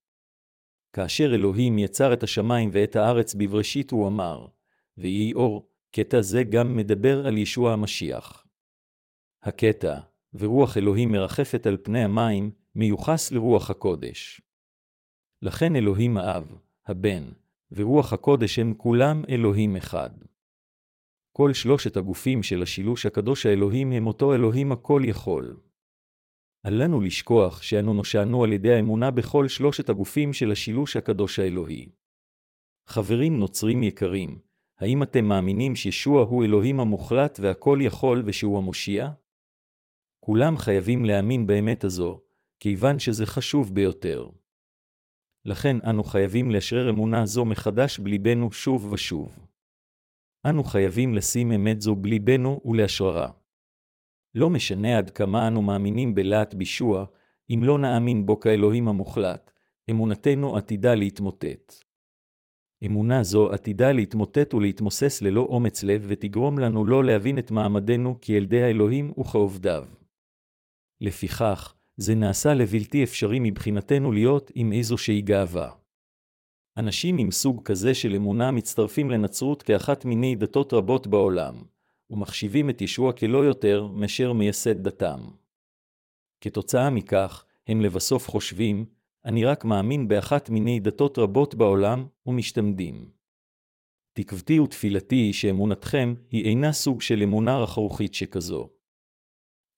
[0.94, 4.48] כאשר אלוהים יצר את השמיים ואת הארץ בבראשית, הוא אמר,
[4.98, 8.45] ויהי אור, קטע זה גם מדבר על ישוע המשיח.
[9.46, 10.00] הקטע,
[10.34, 14.42] ורוח אלוהים מרחפת על פני המים, מיוחס לרוח הקודש.
[15.42, 16.56] לכן אלוהים האב,
[16.86, 17.24] הבן,
[17.72, 20.10] ורוח הקודש הם כולם אלוהים אחד.
[21.32, 25.58] כל שלושת הגופים של השילוש הקדוש האלוהים הם אותו אלוהים הכל יכול.
[26.66, 31.90] אל לנו לשכוח שאנו נושענו על ידי האמונה בכל שלושת הגופים של השילוש הקדוש האלוהי.
[32.88, 34.40] חברים נוצרים יקרים,
[34.80, 39.10] האם אתם מאמינים שישוע הוא אלוהים המוחלט והכל יכול ושהוא המושיע?
[40.26, 42.20] כולם חייבים להאמין באמת הזו,
[42.60, 44.30] כיוון שזה חשוב ביותר.
[45.46, 49.40] לכן אנו חייבים לאשרר אמונה זו מחדש בליבנו שוב ושוב.
[50.46, 53.32] אנו חייבים לשים אמת זו בליבנו ולאשררה.
[54.36, 57.06] לא משנה עד כמה אנו מאמינים בלהט בישוע,
[57.50, 59.52] אם לא נאמין בו כאלוהים המוחלט,
[59.90, 61.74] אמונתנו עתידה להתמוטט.
[62.86, 68.64] אמונה זו עתידה להתמוטט ולהתמוסס ללא אומץ לב ותגרום לנו לא להבין את מעמדנו כילדי
[68.64, 69.86] האלוהים וכעובדיו.
[71.02, 75.72] לפיכך, זה נעשה לבלתי אפשרי מבחינתנו להיות עם איזושהי גאווה.
[76.78, 81.56] אנשים עם סוג כזה של אמונה מצטרפים לנצרות כאחת מיני דתות רבות בעולם,
[82.10, 85.20] ומחשיבים את ישוע כלא יותר מאשר מייסד דתם.
[86.42, 88.86] כתוצאה מכך, הם לבסוף חושבים,
[89.26, 93.10] אני רק מאמין באחת מיני דתות רבות בעולם, ומשתמדים.
[94.14, 98.70] תקוותי ותפילתי היא שאמונתכם היא אינה סוג של אמונה רכרוכית שכזו.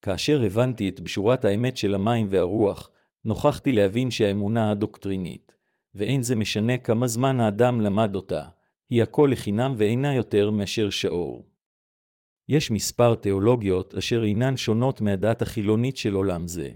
[0.02, 2.90] כאשר הבנתי את בשורת האמת של המים והרוח,
[3.24, 5.52] נוכחתי להבין שהאמונה הדוקטרינית,
[5.94, 8.44] ואין זה משנה כמה זמן האדם למד אותה,
[8.90, 11.48] היא הכל לחינם ואינה יותר מאשר שאור.
[12.48, 16.70] יש מספר תיאולוגיות אשר אינן שונות מהדת החילונית של עולם זה,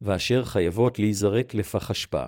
[0.00, 2.24] ואשר חייבות להיזרק לפח אשפה.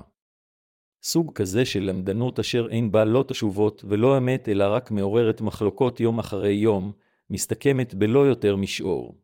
[1.03, 6.01] סוג כזה של למדנות אשר אין בה לא תשובות ולא אמת אלא רק מעוררת מחלוקות
[6.01, 6.93] יום אחרי יום,
[7.31, 9.24] מסתכמת בלא יותר משאור.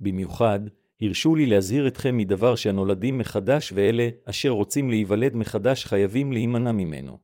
[0.00, 0.60] במיוחד,
[1.00, 7.18] הרשו לי להזהיר אתכם מדבר שהנולדים מחדש ואלה אשר רוצים להיוולד מחדש חייבים להימנע ממנו.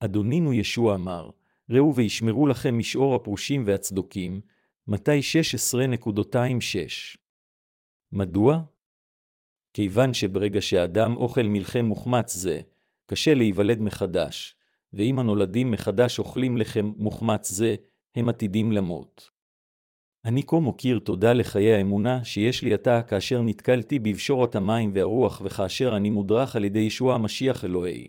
[0.00, 1.30] אדונינו ישוע אמר,
[1.70, 4.40] ראו וישמרו לכם משאור הפרושים והצדוקים,
[4.88, 7.18] מתי 16.26.
[8.12, 8.62] מדוע?
[9.72, 12.60] כיוון שברגע שאדם אוכל מלחם מוחמץ זה,
[13.06, 14.56] קשה להיוולד מחדש,
[14.92, 17.74] ואם הנולדים מחדש אוכלים לחם מוחמץ זה,
[18.14, 19.33] הם עתידים למות.
[20.24, 25.96] אני כה מוקיר תודה לחיי האמונה שיש לי עתה כאשר נתקלתי בבשורת המים והרוח וכאשר
[25.96, 28.08] אני מודרך על ידי ישוע המשיח אלוהי.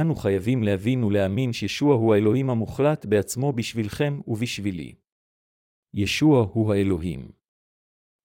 [0.00, 4.94] אנו חייבים להבין ולהאמין שישוע הוא האלוהים המוחלט בעצמו בשבילכם ובשבילי.
[5.94, 7.30] ישוע הוא האלוהים.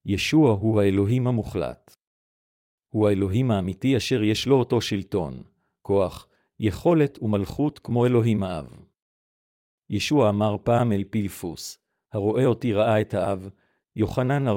[0.06, 1.96] ישוע הוא האלוהים המוחלט.
[2.90, 5.44] הוא האלוהים האמיתי אשר יש לו אותו שלטון,
[5.82, 6.28] כוח,
[6.60, 8.78] יכולת ומלכות כמו אלוהים האב.
[9.90, 11.83] ישוע אמר פעם אל פילפוס,
[12.14, 13.50] הרואה אותי ראה את האב,
[13.96, 14.52] יוחנן 14.29.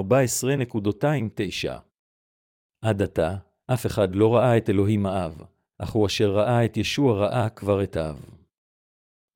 [2.82, 5.42] עד עתה, אף אחד לא ראה את אלוהים האב,
[5.78, 8.24] אך הוא אשר ראה את ישוע ראה כבר את האב.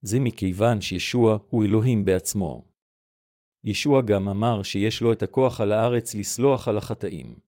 [0.03, 2.65] זה מכיוון שישוע הוא אלוהים בעצמו.
[3.65, 7.39] ישוע גם אמר שיש לו את הכוח על הארץ לסלוח על החטאים.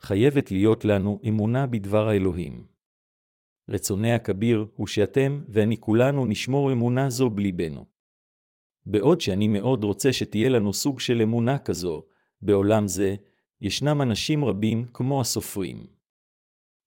[0.00, 2.66] חייבת להיות לנו אמונה בדבר האלוהים.
[3.70, 7.93] רצוני הכביר הוא שאתם ואני כולנו נשמור אמונה זו בליבנו.
[8.86, 12.02] בעוד שאני מאוד רוצה שתהיה לנו סוג של אמונה כזו,
[12.42, 13.14] בעולם זה,
[13.60, 15.86] ישנם אנשים רבים כמו הסופרים.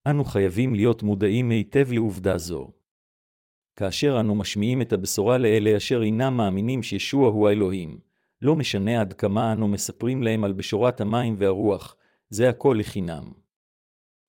[0.08, 2.72] אנו חייבים להיות מודעים היטב לעובדה זו.
[3.76, 8.00] כאשר אנו משמיעים את הבשורה לאלה אשר אינם מאמינים שישוע הוא האלוהים,
[8.42, 11.96] לא משנה עד כמה אנו מספרים להם על בשורת המים והרוח,
[12.30, 13.32] זה הכל לחינם.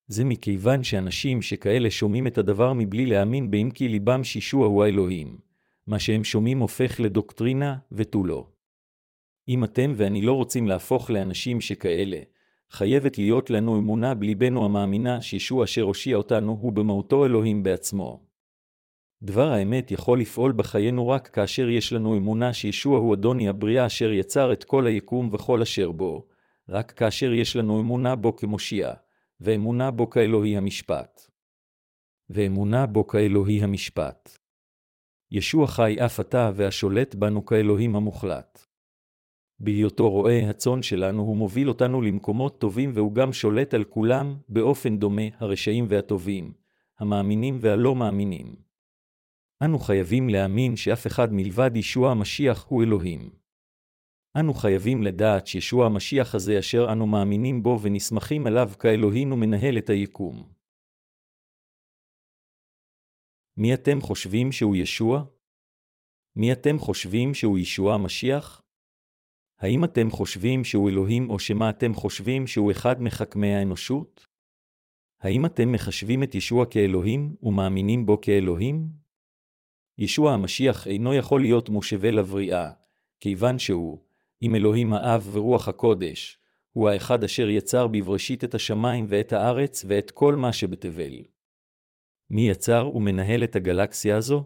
[0.07, 5.48] זה מכיוון שאנשים שכאלה שומעים את הדבר מבלי להאמין באם כי ליבם שישוע הוא האלוהים.
[5.89, 8.47] מה שהם שומעים הופך לדוקטרינה ותו לא.
[9.49, 12.19] אם אתם ואני לא רוצים להפוך לאנשים שכאלה,
[12.71, 18.21] חייבת להיות לנו אמונה בליבנו המאמינה שישוע אשר הושיע אותנו הוא במהותו אלוהים בעצמו.
[19.23, 24.13] דבר האמת יכול לפעול בחיינו רק כאשר יש לנו אמונה שישוע הוא אדוני הבריאה אשר
[24.13, 26.27] יצר את כל היקום וכל אשר בו,
[26.69, 28.93] רק כאשר יש לנו אמונה בו כמושיע,
[29.41, 31.31] ואמונה בו כאלוהי המשפט.
[32.31, 34.39] ואמונה בו כאלוהי המשפט.
[35.31, 38.67] ישוע חי אף עתה והשולט בנו כאלוהים המוחלט.
[39.61, 44.99] בהיותו רועה הצאן שלנו הוא מוביל אותנו למקומות טובים והוא גם שולט על כולם באופן
[44.99, 46.53] דומה הרשעים והטובים,
[46.99, 48.57] המאמינים והלא מאמינים.
[49.65, 53.31] אנו חייבים להאמין שאף אחד מלבד ישוע המשיח הוא אלוהים.
[54.37, 59.91] אנו חייבים לדעת שישוע המשיח הזה אשר אנו מאמינים בו ונסמכים עליו כאלוהים ומנהל את
[59.91, 60.58] היקום.
[63.59, 65.25] מי אתם חושבים שהוא ישוע?
[66.37, 68.63] מי אתם חושבים שהוא ישוע המשיח?
[69.59, 74.27] האם אתם חושבים שהוא אלוהים או שמא אתם חושבים שהוא אחד מחכמי האנושות?
[75.21, 78.89] האם אתם מחשבים את ישוע כאלוהים ומאמינים בו כאלוהים?
[79.99, 82.71] ישוע המשיח אינו יכול להיות מושווה לבריאה,
[83.21, 84.03] כיוון שהוא,
[84.41, 86.39] עם אלוהים האב ורוח הקודש,
[86.71, 91.38] הוא האחד אשר יצר בבראשית את השמיים ואת הארץ ואת כל מה שבתבל.
[92.31, 94.45] מי יצר ומנהל את הגלקסיה הזו?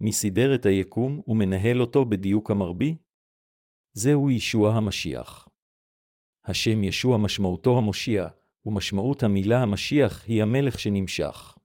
[0.00, 2.96] מי סידר את היקום ומנהל אותו בדיוק המרבי?
[3.92, 5.48] זהו ישוע המשיח.
[6.44, 8.28] השם ישוע משמעותו המושיע,
[8.66, 11.58] ומשמעות המילה המשיח היא המלך שנמשך.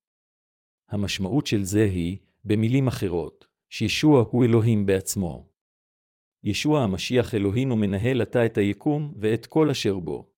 [0.90, 5.50] המשמעות של זה היא, במילים אחרות, שישוע הוא אלוהים בעצמו.
[6.44, 10.32] ישוע המשיח אלוהים ומנהל עתה את היקום ואת כל אשר בו.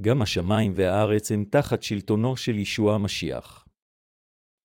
[0.00, 3.67] גם השמיים והארץ הם תחת שלטונו של ישוע המשיח.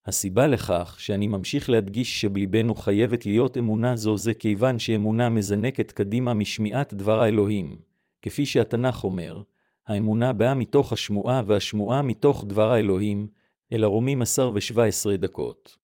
[0.05, 6.33] הסיבה לכך שאני ממשיך להדגיש שבליבנו חייבת להיות אמונה זו זה כיוון שאמונה מזנקת קדימה
[6.33, 7.77] משמיעת דבר האלוהים,
[8.21, 9.41] כפי שהתנ"ך אומר,
[9.87, 13.27] האמונה באה מתוך השמועה והשמועה מתוך דבר האלוהים,
[13.73, 15.77] אל הרומים עשר ושבע עשרה דקות.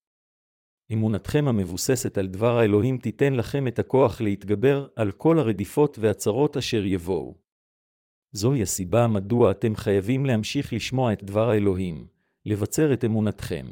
[0.94, 6.86] אמונתכם המבוססת על דבר האלוהים תיתן לכם את הכוח להתגבר על כל הרדיפות והצרות אשר
[6.86, 7.36] יבואו.
[8.32, 12.08] זוהי הסיבה מדוע אתם חייבים להמשיך לשמוע את דבר האלוהים,
[12.46, 13.66] לבצר את אמונתכם.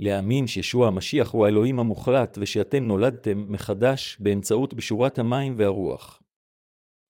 [0.00, 6.22] להאמין שישוע המשיח הוא האלוהים המוחלט ושאתם נולדתם מחדש באמצעות בשורת המים והרוח.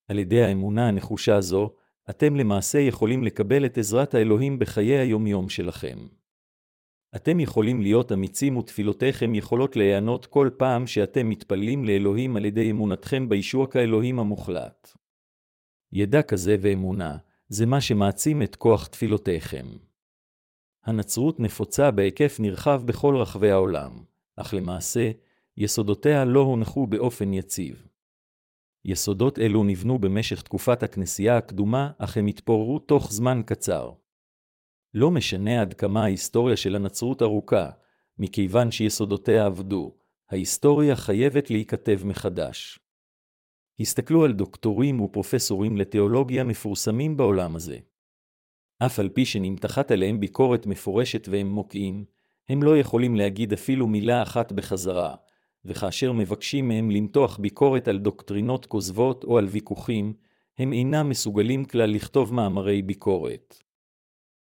[0.07, 1.69] על ידי האמונה הנחושה הזו,
[2.09, 5.97] אתם למעשה יכולים לקבל את עזרת האלוהים בחיי היומיום שלכם.
[7.15, 13.29] אתם יכולים להיות אמיצים ותפילותיכם יכולות להיענות כל פעם שאתם מתפללים לאלוהים על ידי אמונתכם
[13.29, 14.97] בישוע כאלוהים המוחלט.
[15.91, 17.17] ידע כזה ואמונה,
[17.47, 19.65] זה מה שמעצים את כוח תפילותיכם.
[20.85, 24.03] הנצרות נפוצה בהיקף נרחב בכל רחבי העולם,
[24.35, 25.11] אך למעשה,
[25.57, 27.87] יסודותיה לא הונחו באופן יציב.
[28.85, 33.91] יסודות אלו נבנו במשך תקופת הכנסייה הקדומה, אך הם התפוררו תוך זמן קצר.
[34.93, 37.69] לא משנה עד כמה ההיסטוריה של הנצרות ארוכה,
[38.17, 39.95] מכיוון שיסודותיה עבדו,
[40.29, 42.79] ההיסטוריה חייבת להיכתב מחדש.
[43.79, 47.77] הסתכלו על דוקטורים ופרופסורים לתיאולוגיה מפורסמים בעולם הזה.
[48.85, 52.05] אף על פי שנמתחת עליהם ביקורת מפורשת והם מוקעים,
[52.49, 55.15] הם לא יכולים להגיד אפילו מילה אחת בחזרה,
[55.65, 60.13] וכאשר מבקשים מהם למתוח ביקורת על דוקטרינות כוזבות או על ויכוחים,
[60.57, 63.63] הם אינם מסוגלים כלל לכתוב מאמרי ביקורת.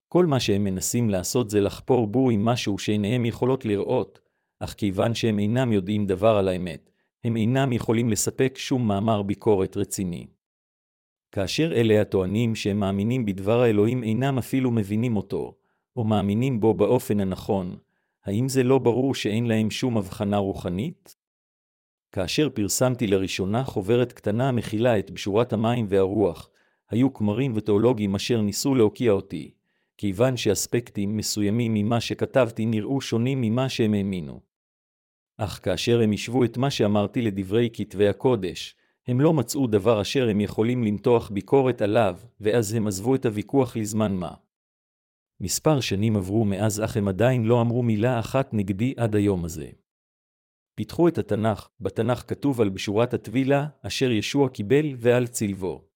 [0.09, 4.21] כל מה שהם מנסים לעשות זה לחפור בו עם משהו שעיניהם יכולות לראות,
[4.61, 6.91] אך כיוון שהם אינם יודעים דבר על האמת,
[7.25, 10.27] הם אינם יכולים לספק שום מאמר ביקורת רציני.
[11.33, 15.55] כאשר אלה הטוענים שהם מאמינים בדבר האלוהים אינם אפילו מבינים אותו,
[15.97, 17.77] או מאמינים בו באופן הנכון,
[18.25, 21.17] האם זה לא ברור שאין להם שום הבחנה רוחנית?
[22.13, 26.51] כאשר פרסמתי לראשונה חוברת קטנה המכילה את בשורת המים והרוח,
[26.91, 29.51] היו כמרים ותיאולוגים אשר ניסו להוקיע אותי,
[29.97, 34.41] כיוון שאספקטים מסוימים ממה שכתבתי נראו שונים ממה שהם האמינו.
[35.37, 38.77] אך כאשר הם השוו את מה שאמרתי לדברי כתבי הקודש,
[39.09, 43.77] הם לא מצאו דבר אשר הם יכולים למתוח ביקורת עליו, ואז הם עזבו את הוויכוח
[43.77, 44.35] לזמן מה.
[45.41, 49.71] מספר שנים עברו מאז אך הם עדיין לא אמרו מילה אחת נגדי עד היום הזה.
[50.75, 55.89] פיתחו את התנ"ך, בתנ"ך כתוב על בשורת הטבילה, אשר ישוע קיבל ועל צלבו.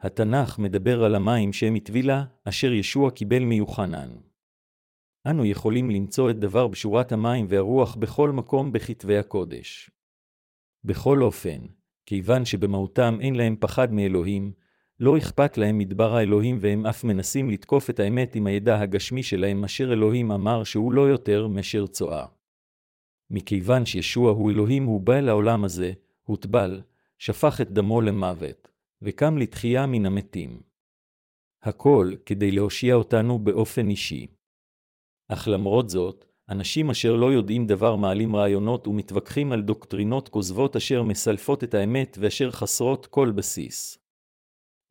[0.00, 4.16] התנ"ך מדבר על המים שהם הטבילה, אשר ישוע קיבל מיוחנן.
[5.30, 9.90] אנו יכולים למצוא את דבר בשורת המים והרוח בכל מקום בכתבי הקודש.
[10.84, 11.66] בכל אופן,
[12.06, 14.52] כיוון שבמהותם אין להם פחד מאלוהים,
[15.00, 19.64] לא אכפת להם מדבר האלוהים והם אף מנסים לתקוף את האמת עם הידע הגשמי שלהם
[19.64, 22.26] אשר אלוהים אמר שהוא לא יותר מאשר צואה.
[23.30, 25.92] מכיוון שישוע הוא אלוהים הוא בא לעולם הזה,
[26.22, 26.82] הוטבל,
[27.18, 28.68] שפך את דמו למוות,
[29.02, 30.60] וקם לתחייה מן המתים.
[31.62, 34.26] הכל כדי להושיע אותנו באופן אישי.
[35.28, 41.02] אך למרות זאת, אנשים אשר לא יודעים דבר מעלים רעיונות ומתווכחים על דוקטרינות כוזבות אשר
[41.02, 43.98] מסלפות את האמת ואשר חסרות כל בסיס.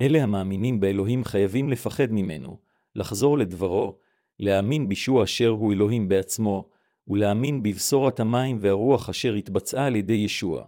[0.01, 2.57] אלה המאמינים באלוהים חייבים לפחד ממנו,
[2.95, 3.97] לחזור לדברו,
[4.39, 6.69] להאמין בישוע אשר הוא אלוהים בעצמו,
[7.07, 10.65] ולהאמין בבשורת המים והרוח אשר התבצעה על ידי ישוע.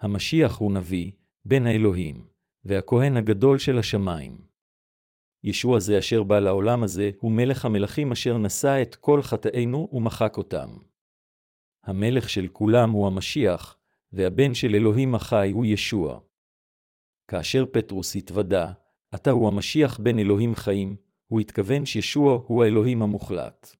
[0.00, 1.10] המשיח הוא נביא,
[1.44, 2.26] בן האלוהים,
[2.64, 4.55] והכהן הגדול של השמיים.
[5.44, 10.36] ישוע זה אשר בא לעולם הזה, הוא מלך המלכים אשר נשא את כל חטאינו ומחק
[10.36, 10.68] אותם.
[11.84, 13.76] המלך של כולם הוא המשיח,
[14.12, 16.20] והבן של אלוהים החי הוא ישוע.
[17.28, 18.72] כאשר פטרוס התוודה,
[19.14, 23.76] אתה הוא המשיח בן אלוהים חיים, הוא התכוון שישוע הוא האלוהים המוחלט.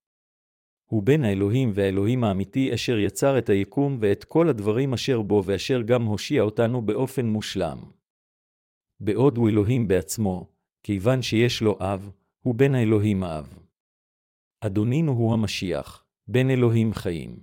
[0.86, 5.82] הוא בן האלוהים והאלוהים האמיתי אשר יצר את היקום ואת כל הדברים אשר בו ואשר
[5.82, 7.78] גם הושיע אותנו באופן מושלם.
[9.00, 10.55] בעוד הוא אלוהים בעצמו,
[10.86, 12.10] כיוון שיש לו אב,
[12.40, 13.58] הוא בן האלוהים האב.
[14.60, 17.40] אדונינו הוא המשיח, בן אלוהים חיים.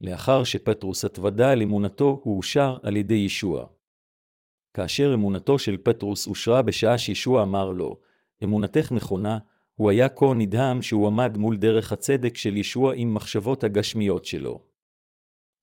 [0.00, 3.66] לאחר שפטרוס התוודה על אמונתו, הוא אושר על ידי ישוע.
[4.74, 8.00] כאשר אמונתו של פטרוס אושרה בשעה שישוע אמר לו,
[8.44, 9.38] אמונתך נכונה,
[9.74, 14.62] הוא היה כה נדהם שהוא עמד מול דרך הצדק של ישוע עם מחשבות הגשמיות שלו.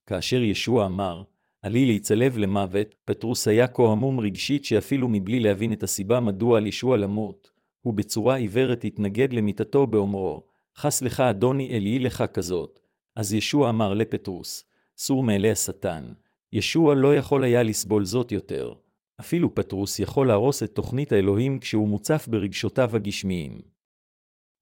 [0.06, 1.24] כאשר ישוע אמר,
[1.62, 6.68] עלי להצלב למוות, פטרוס היה כה המום רגשית שאפילו מבלי להבין את הסיבה מדוע על
[6.68, 7.52] ישוע למות,
[7.82, 10.44] הוא בצורה עיוורת התנגד למיתתו באומרו,
[10.78, 12.80] חס לך אדוני אל יהי לך כזאת.
[13.16, 14.64] אז ישוע אמר לפטרוס,
[14.98, 16.14] סור מאלי השטן.
[16.54, 18.74] ישוע לא יכול היה לסבול זאת יותר.
[19.20, 23.62] אפילו פטרוס יכול להרוס את תוכנית האלוהים כשהוא מוצף ברגשותיו הגשמיים.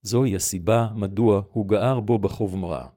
[0.01, 2.87] זוהי הסיבה מדוע הוא גער בו בחומרה.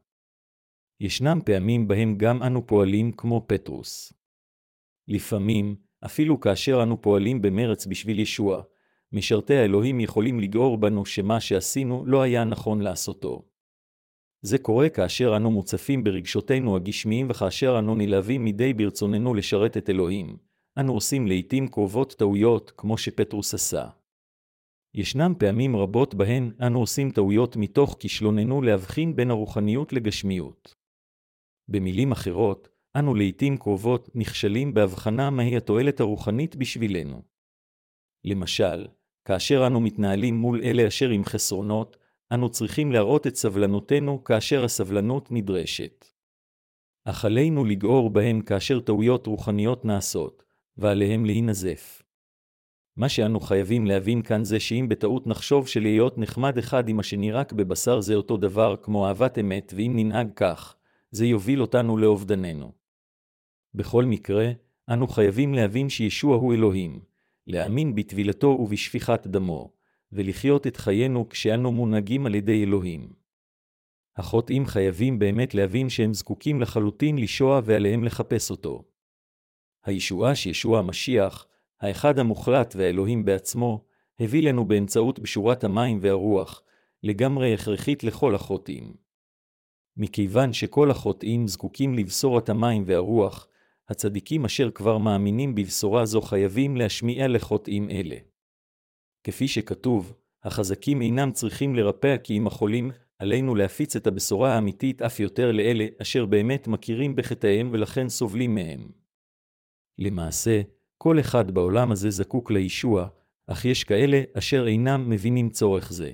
[1.00, 4.12] ישנם פעמים בהם גם אנו פועלים כמו פטרוס.
[5.08, 8.62] לפעמים, אפילו כאשר אנו פועלים במרץ בשביל ישוע,
[9.12, 13.42] משרתי האלוהים יכולים לגעור בנו שמה שעשינו לא היה נכון לעשותו.
[14.42, 20.36] זה קורה כאשר אנו מוצפים ברגשותינו הגשמיים וכאשר אנו נלהבים מדי ברצוננו לשרת את אלוהים,
[20.78, 23.88] אנו עושים לעתים קרובות טעויות כמו שפטרוס עשה.
[24.94, 30.79] ישנם פעמים רבות בהן אנו עושים טעויות מתוך כישלוננו להבחין בין הרוחניות לגשמיות.
[31.70, 37.22] במילים אחרות, אנו לעתים קרובות נכשלים בהבחנה מהי התועלת הרוחנית בשבילנו.
[38.24, 38.86] למשל,
[39.24, 41.96] כאשר אנו מתנהלים מול אלה אשר עם חסרונות,
[42.32, 46.04] אנו צריכים להראות את סבלנותנו כאשר הסבלנות נדרשת.
[47.04, 50.44] אך עלינו לגעור בהם כאשר טעויות רוחניות נעשות,
[50.76, 52.02] ועליהם להינזף.
[52.96, 57.52] מה שאנו חייבים להבין כאן זה שאם בטעות נחשוב שלהיות נחמד אחד עם השני רק
[57.52, 60.76] בבשר זה אותו דבר כמו אהבת אמת, ואם ננהג כך,
[61.10, 62.72] זה יוביל אותנו לאובדננו.
[63.74, 64.50] בכל מקרה,
[64.90, 67.00] אנו חייבים להבין שישוע הוא אלוהים,
[67.46, 69.72] להאמין בטבילתו ובשפיכת דמו,
[70.12, 73.12] ולחיות את חיינו כשאנו מונהגים על ידי אלוהים.
[74.16, 78.84] החוטאים חייבים באמת להבין שהם זקוקים לחלוטין לישוע ועליהם לחפש אותו.
[79.84, 81.46] הישועה שישוע המשיח,
[81.80, 83.84] האחד המוחלט והאלוהים בעצמו,
[84.20, 86.62] הביא לנו באמצעות בשורת המים והרוח,
[87.02, 88.94] לגמרי הכרחית לכל החוטאים.
[90.00, 93.48] מכיוון שכל החוטאים זקוקים לבשורת המים והרוח,
[93.88, 98.16] הצדיקים אשר כבר מאמינים בבשורה זו חייבים להשמיע לחוטאים אלה.
[99.24, 100.12] כפי שכתוב,
[100.44, 105.86] החזקים אינם צריכים לרפא כי אם החולים, עלינו להפיץ את הבשורה האמיתית אף יותר לאלה
[106.02, 108.90] אשר באמת מכירים בחטאיהם ולכן סובלים מהם.
[109.98, 110.62] למעשה,
[110.98, 113.08] כל אחד בעולם הזה זקוק לישוע,
[113.46, 116.12] אך יש כאלה אשר אינם מבינים צורך זה.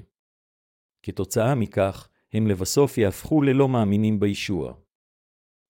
[1.03, 4.75] כתוצאה מכך, הם לבסוף יהפכו ללא מאמינים בישוע.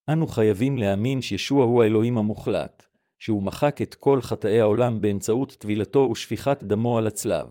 [0.09, 2.87] אנו חייבים להאמין שישוע הוא האלוהים המוחלט,
[3.19, 7.47] שהוא מחק את כל חטאי העולם באמצעות טבילתו ושפיכת דמו על הצלב,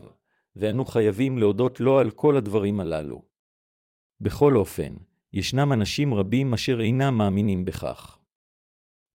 [0.56, 3.22] ואנו חייבים להודות לו על כל הדברים הללו.
[4.22, 4.96] בכל אופן,
[5.34, 8.20] ישנם אנשים רבים אשר אינם מאמינים בכך.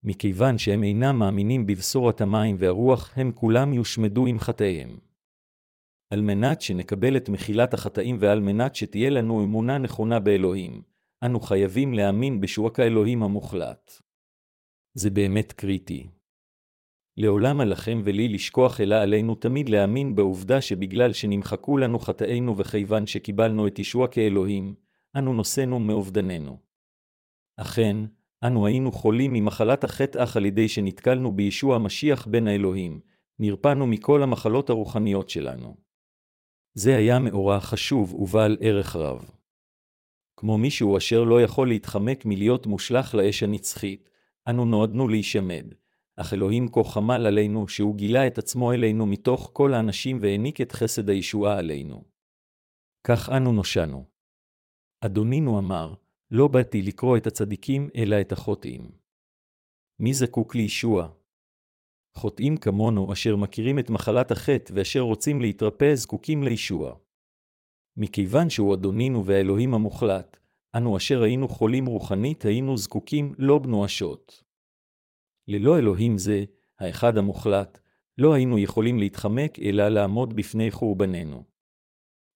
[0.04, 5.09] מכיוון שהם אינם מאמינים בבשורת המים והרוח, הם כולם יושמדו עם חטאיהם.
[6.10, 10.82] על מנת שנקבל את מחילת החטאים ועל מנת שתהיה לנו אמונה נכונה באלוהים,
[11.24, 13.92] אנו חייבים להאמין בשוק האלוהים המוחלט.
[14.94, 16.06] זה באמת קריטי.
[17.16, 23.66] לעולם עליכם ולי לשכוח אלא עלינו תמיד להאמין בעובדה שבגלל שנמחקו לנו חטאינו וכיוון שקיבלנו
[23.66, 24.74] את ישוע כאלוהים,
[25.16, 26.58] אנו נושאנו מאובדננו.
[27.56, 27.96] אכן,
[28.44, 33.00] אנו היינו חולים ממחלת החטא אך על ידי שנתקלנו בישוע המשיח בן האלוהים,
[33.38, 35.89] נרפאנו מכל המחלות הרוחניות שלנו.
[36.74, 39.30] זה היה מאורע חשוב ובעל ערך רב.
[40.36, 44.10] כמו מישהו אשר לא יכול להתחמק מלהיות מושלך לאש הנצחית,
[44.48, 45.66] אנו נועדנו להישמד.
[46.16, 50.72] אך אלוהים כה חמל עלינו, שהוא גילה את עצמו אלינו מתוך כל האנשים והעניק את
[50.72, 52.04] חסד הישועה עלינו.
[53.04, 54.04] כך אנו נושענו.
[55.00, 55.94] אדונינו אמר,
[56.30, 58.90] לא באתי לקרוא את הצדיקים, אלא את החוטאים.
[59.98, 61.08] מי זקוק לישוע?
[62.14, 66.94] חוטאים כמונו אשר מכירים את מחלת החטא ואשר רוצים להתרפא זקוקים לישוע.
[67.96, 70.36] מכיוון שהוא אדונינו והאלוהים המוחלט,
[70.76, 74.44] אנו אשר היינו חולים רוחנית היינו זקוקים לא בנואשות.
[75.48, 76.44] ללא אלוהים זה,
[76.78, 77.80] האחד המוחלט,
[78.18, 81.44] לא היינו יכולים להתחמק אלא לעמוד בפני חורבננו.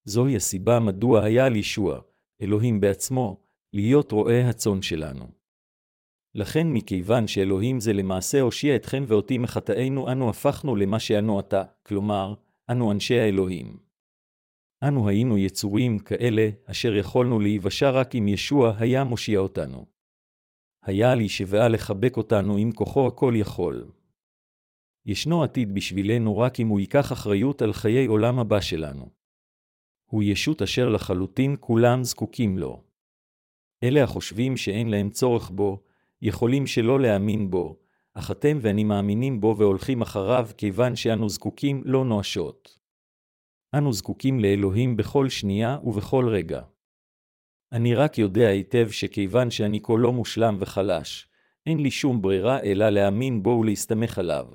[0.04, 2.00] זוהי הסיבה מדוע היה על ישוע,
[2.42, 3.40] אלוהים בעצמו,
[3.72, 5.43] להיות רועה הצאן שלנו.
[6.34, 12.34] לכן מכיוון שאלוהים זה למעשה הושיע אתכם ואותי מחטאינו, אנו הפכנו למה שאנו עתה, כלומר,
[12.70, 13.78] אנו אנשי האלוהים.
[14.88, 19.86] אנו היינו יצורים כאלה, אשר יכולנו להיוושע רק אם ישוע היה מושיע אותנו.
[20.82, 23.90] היה להישבעה לחבק אותנו עם כוחו הכל יכול.
[25.06, 29.10] ישנו עתיד בשבילנו רק אם הוא ייקח אחריות על חיי עולם הבא שלנו.
[30.10, 32.82] הוא ישות אשר לחלוטין כולם זקוקים לו.
[33.82, 35.82] אלה החושבים שאין להם צורך בו,
[36.24, 37.78] יכולים שלא להאמין בו,
[38.14, 42.78] אך אתם ואני מאמינים בו והולכים אחריו כיוון שאנו זקוקים לו נואשות.
[43.74, 46.62] אנו זקוקים לאלוהים בכל שנייה ובכל רגע.
[47.72, 51.28] אני רק יודע היטב שכיוון שאני כה לא מושלם וחלש,
[51.66, 54.46] אין לי שום ברירה אלא להאמין בו ולהסתמך עליו,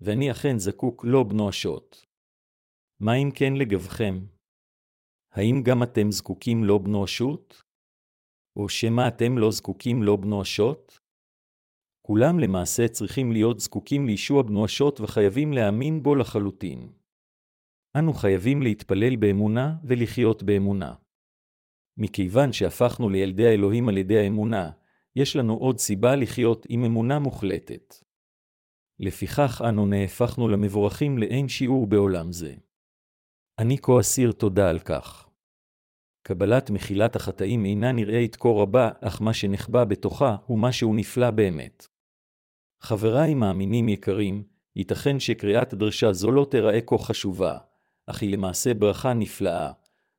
[0.00, 2.06] ואני אכן זקוק לו בנואשות.
[3.00, 4.20] מה אם כן לגבכם?
[5.32, 7.62] האם גם אתם זקוקים לו בנואשות?
[8.56, 11.07] או שמא אתם לא זקוקים לו בנואשות?
[12.08, 16.92] כולם למעשה צריכים להיות זקוקים לישוע בנואשות וחייבים להאמין בו לחלוטין.
[17.98, 20.94] אנו חייבים להתפלל באמונה ולחיות באמונה.
[21.96, 24.70] מכיוון שהפכנו לילדי האלוהים על ידי האמונה,
[25.16, 27.94] יש לנו עוד סיבה לחיות עם אמונה מוחלטת.
[29.00, 32.54] לפיכך אנו נהפכנו למבורכים לאין שיעור בעולם זה.
[33.58, 35.28] אני כה אסיר תודה על כך.
[36.22, 41.97] קבלת מחילת החטאים אינה נראית כה רבה, אך מה שנחבא בתוכה הוא משהו נפלא באמת.
[42.80, 44.42] חבריי מאמינים יקרים,
[44.76, 47.58] ייתכן שקריאת דרשה זו לא תיראה כה חשובה,
[48.06, 49.72] אך היא למעשה ברכה נפלאה,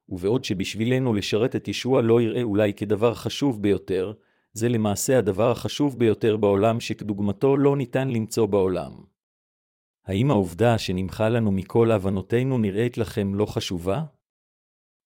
[0.10, 4.14] ובעוד שבשבילנו לשרת את ישוע לא יראה אולי כדבר חשוב ביותר,
[4.54, 8.92] זה למעשה הדבר החשוב ביותר בעולם שכדוגמתו לא ניתן למצוא בעולם.
[10.06, 14.04] האם העובדה שנמחה לנו מכל הבנותינו נראית לכם לא חשובה?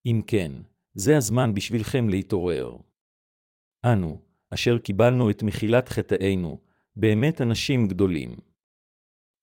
[0.05, 0.51] אם כן,
[0.93, 2.77] זה הזמן בשבילכם להתעורר.
[3.85, 6.59] אנו, אשר קיבלנו את מחילת חטאינו,
[6.95, 8.35] באמת אנשים גדולים.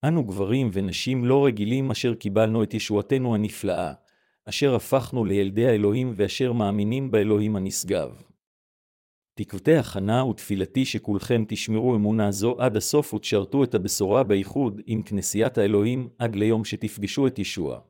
[0.04, 3.92] אנו גברים ונשים לא רגילים אשר קיבלנו את ישועתנו הנפלאה,
[4.44, 8.22] אשר הפכנו לילדי האלוהים ואשר מאמינים באלוהים הנשגב.
[9.34, 15.58] תקוותי הכנה ותפילתי שכולכם תשמרו אמונה זו עד הסוף ותשרתו את הבשורה בייחוד עם כנסיית
[15.58, 17.80] האלוהים עד ליום שתפגשו את ישוע.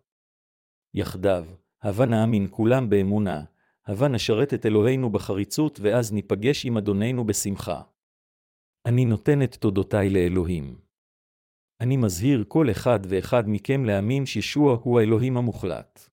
[0.94, 1.44] יחדיו,
[1.82, 3.42] הבה נאמין כולם באמונה,
[3.86, 7.80] הבה נשרת את אלוהינו בחריצות ואז ניפגש עם אדוננו בשמחה.
[8.86, 10.78] אני נותן את תודותיי לאלוהים.
[11.80, 16.09] אני מזהיר כל אחד ואחד מכם להאמין שישוע הוא האלוהים המוחלט.